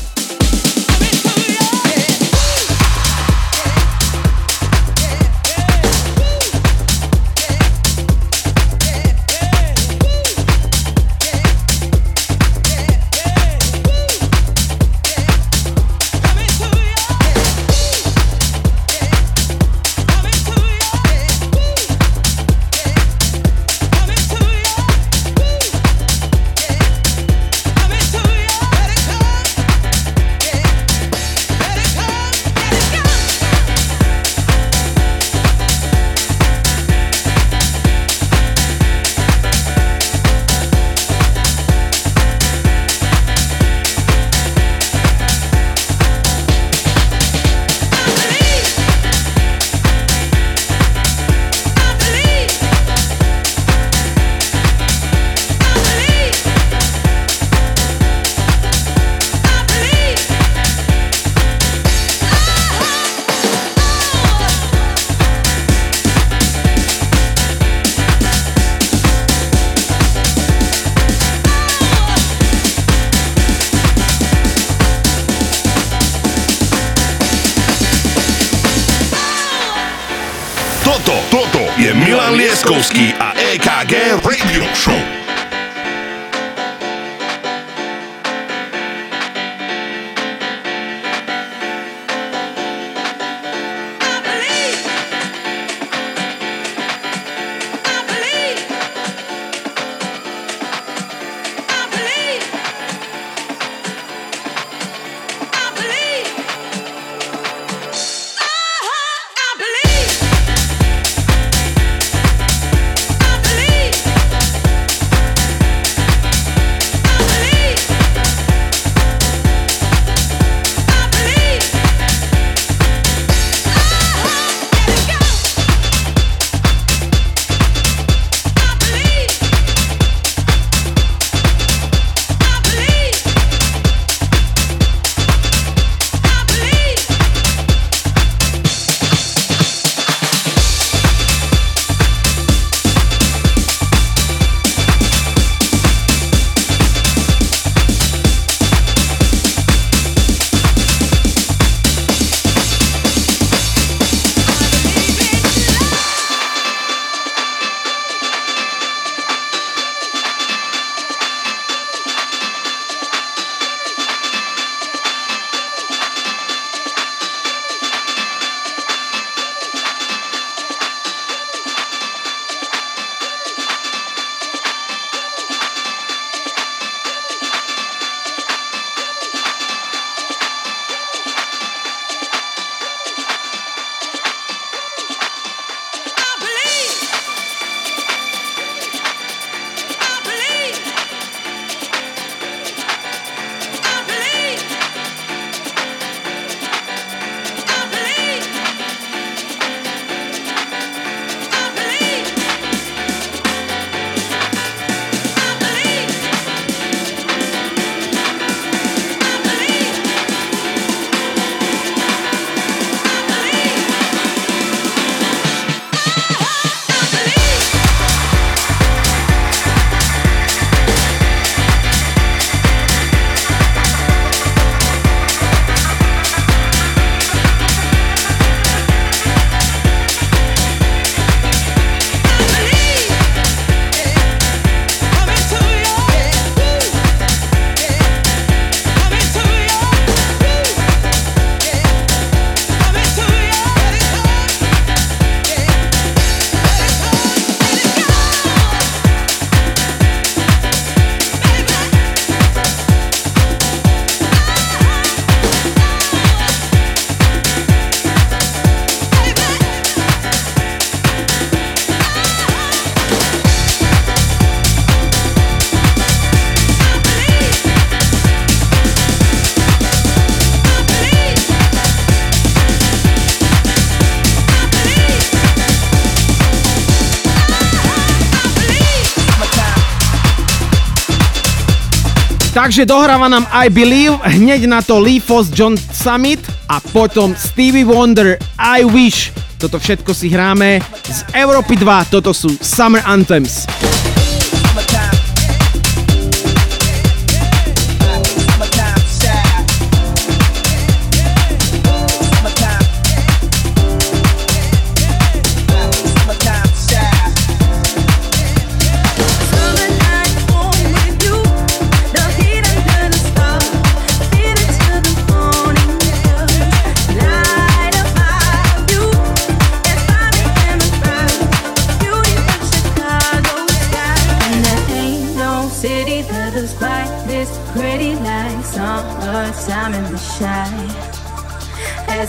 [282.62, 285.18] Takže dohráva nám I Believe, hneď na to Lee
[285.50, 286.38] John Summit
[286.70, 289.34] a potom Stevie Wonder I Wish.
[289.58, 293.61] Toto všetko si hráme z Európy 2, toto sú Summer Anthems.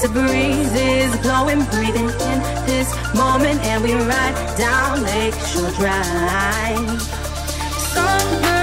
[0.03, 7.01] The breeze is blowing, breathing in this moment, and we ride down Lake Shore Drive.
[7.93, 8.62] Sunburn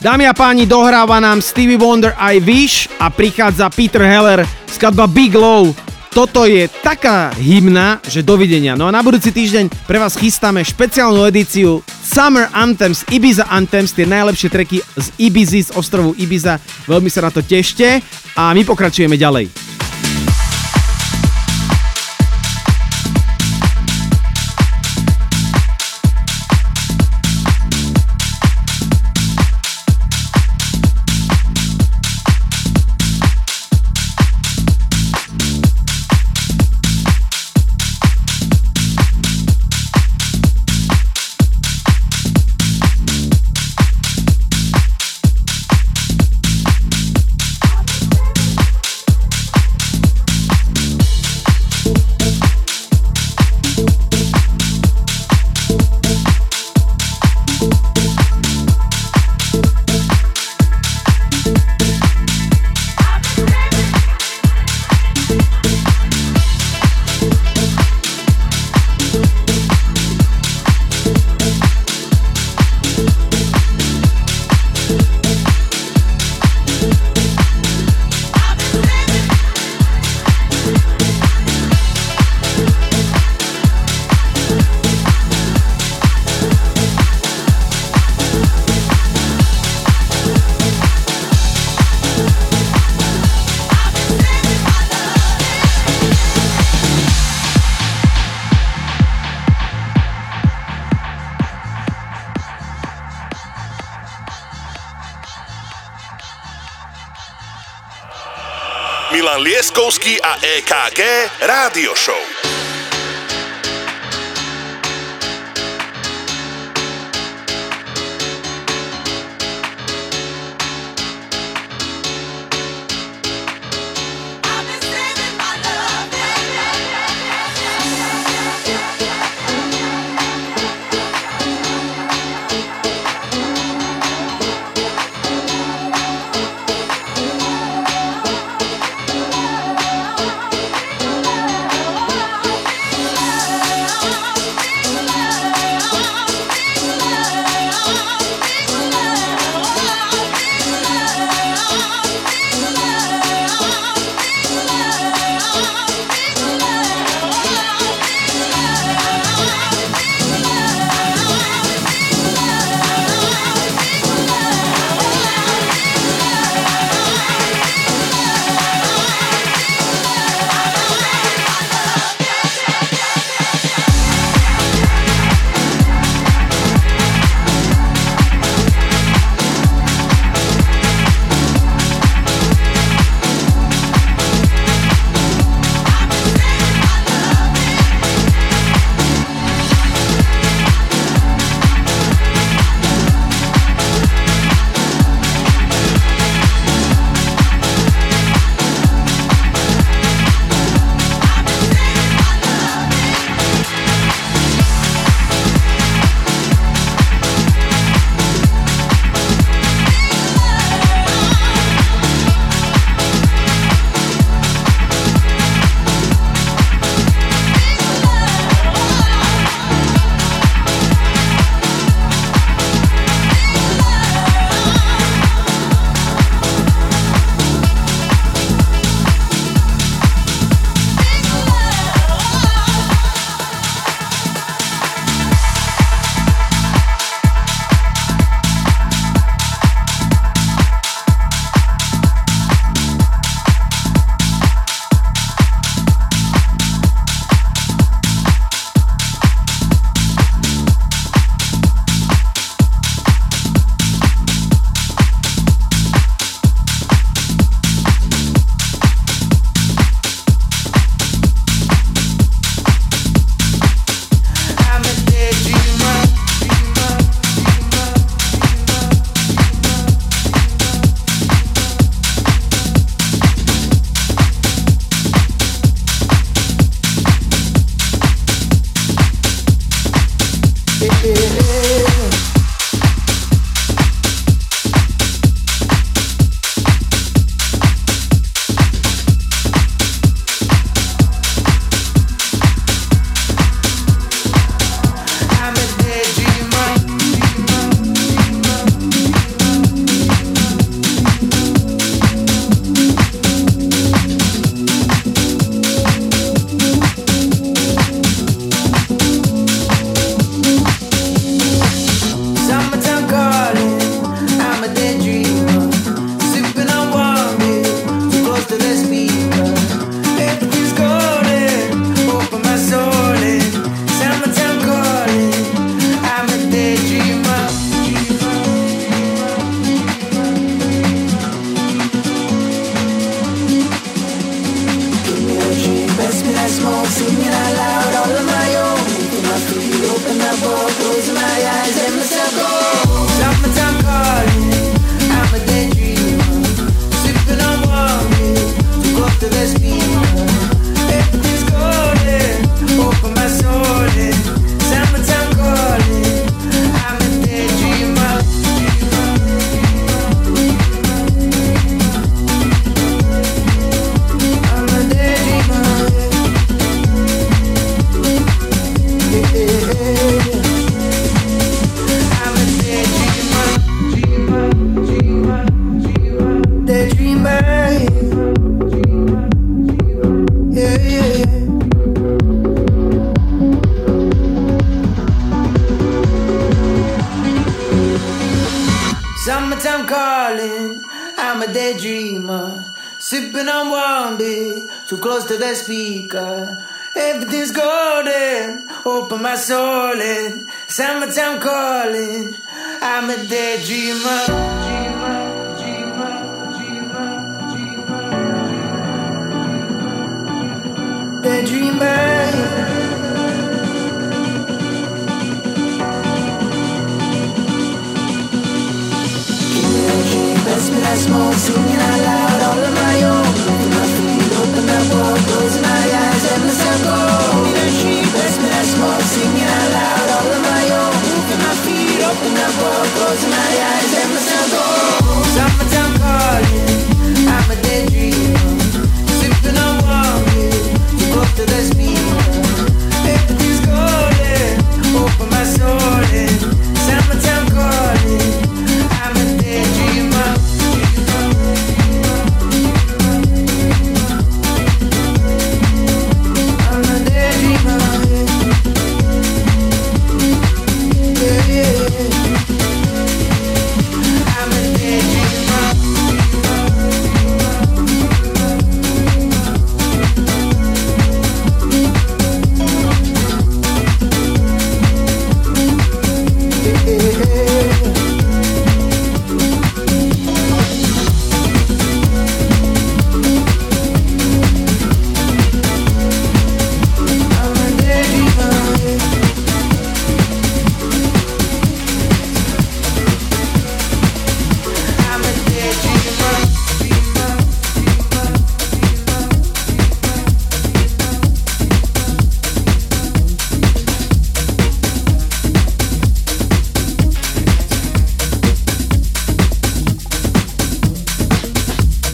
[0.00, 5.36] Dámy a páni, dohráva nám Stevie Wonder I Wish a prichádza Peter Heller, skladba Big
[5.36, 5.76] Low.
[6.08, 8.80] Toto je taká hymna, že dovidenia.
[8.80, 14.08] No a na budúci týždeň pre vás chystáme špeciálnu edíciu Summer Anthems, Ibiza Anthems, tie
[14.08, 16.56] najlepšie treky z Ibizy, z ostrovu Ibiza.
[16.88, 18.00] Veľmi sa na to tešte
[18.40, 19.59] a my pokračujeme ďalej.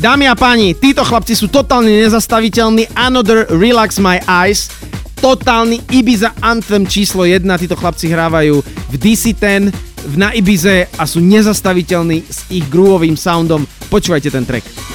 [0.07, 2.95] Dámy a páni, títo chlapci sú totálne nezastaviteľní.
[2.95, 4.71] Another Relax My Eyes.
[5.19, 7.43] Totálny Ibiza Anthem číslo 1.
[7.59, 9.75] Títo chlapci hrávajú v DC-10
[10.15, 13.67] na Ibize a sú nezastaviteľní s ich groovovým soundom.
[13.91, 14.86] Počúvajte ten track.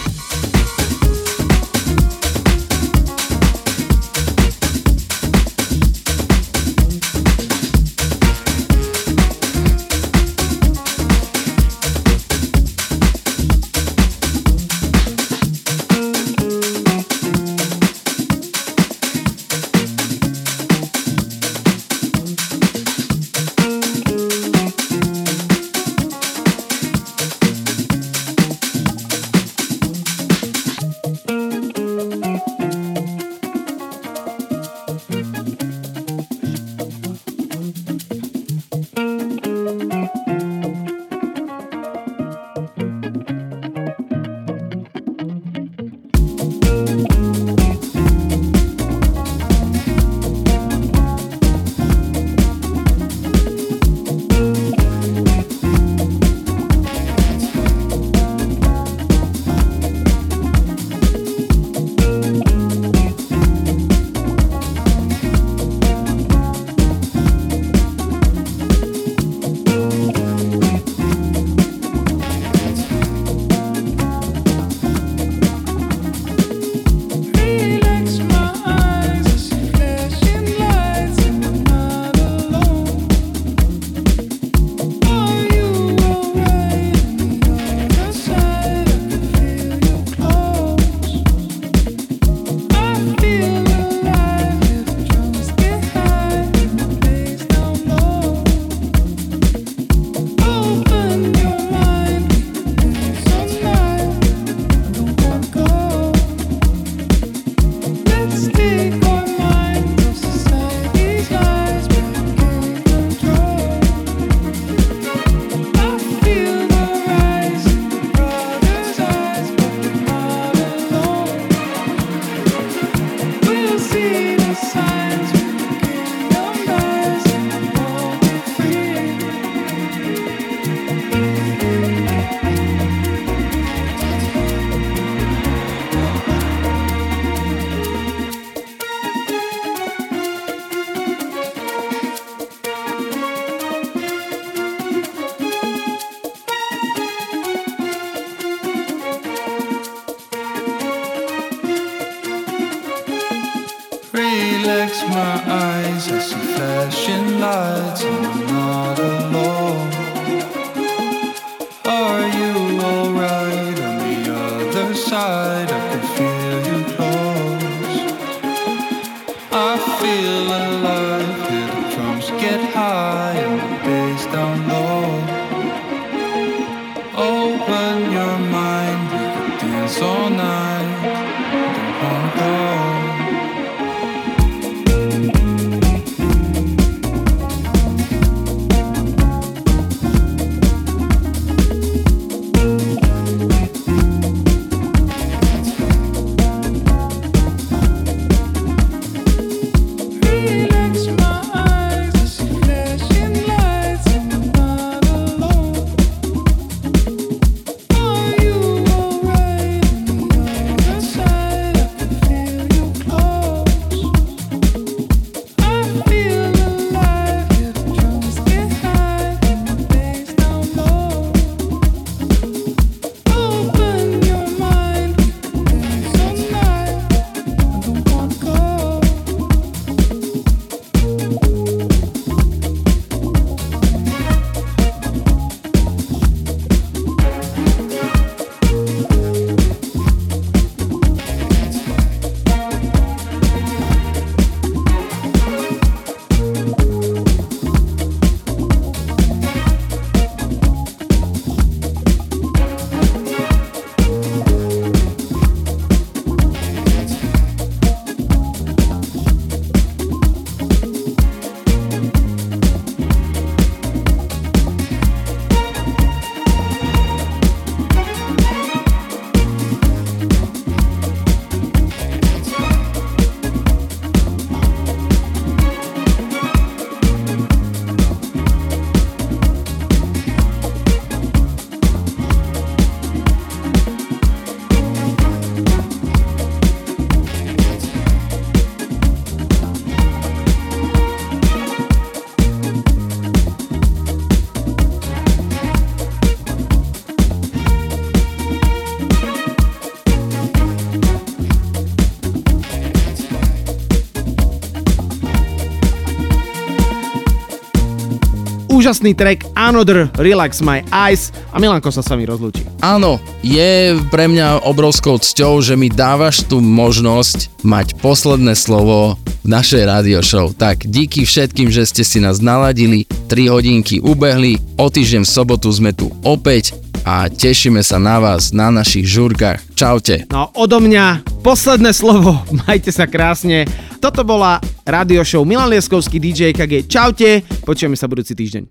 [308.91, 312.67] Úžasný track Another Relax My Eyes a Milanko sa s vami rozlúči.
[312.83, 319.47] Áno, je pre mňa obrovskou cťou, že mi dávaš tú možnosť mať posledné slovo v
[319.47, 320.51] našej radio show.
[320.51, 325.71] Tak díky všetkým, že ste si nás naladili, 3 hodinky ubehli, o týždeň v sobotu
[325.71, 326.75] sme tu opäť
[327.07, 329.71] a tešíme sa na vás na našich žurkách.
[329.71, 330.27] Čaute.
[330.35, 333.63] No odo mňa posledné slovo, majte sa krásne.
[334.03, 336.91] Toto bola radio show Milan Lieskovský DJ KG.
[336.91, 338.67] Čaute, počujeme sa budúci týždeň.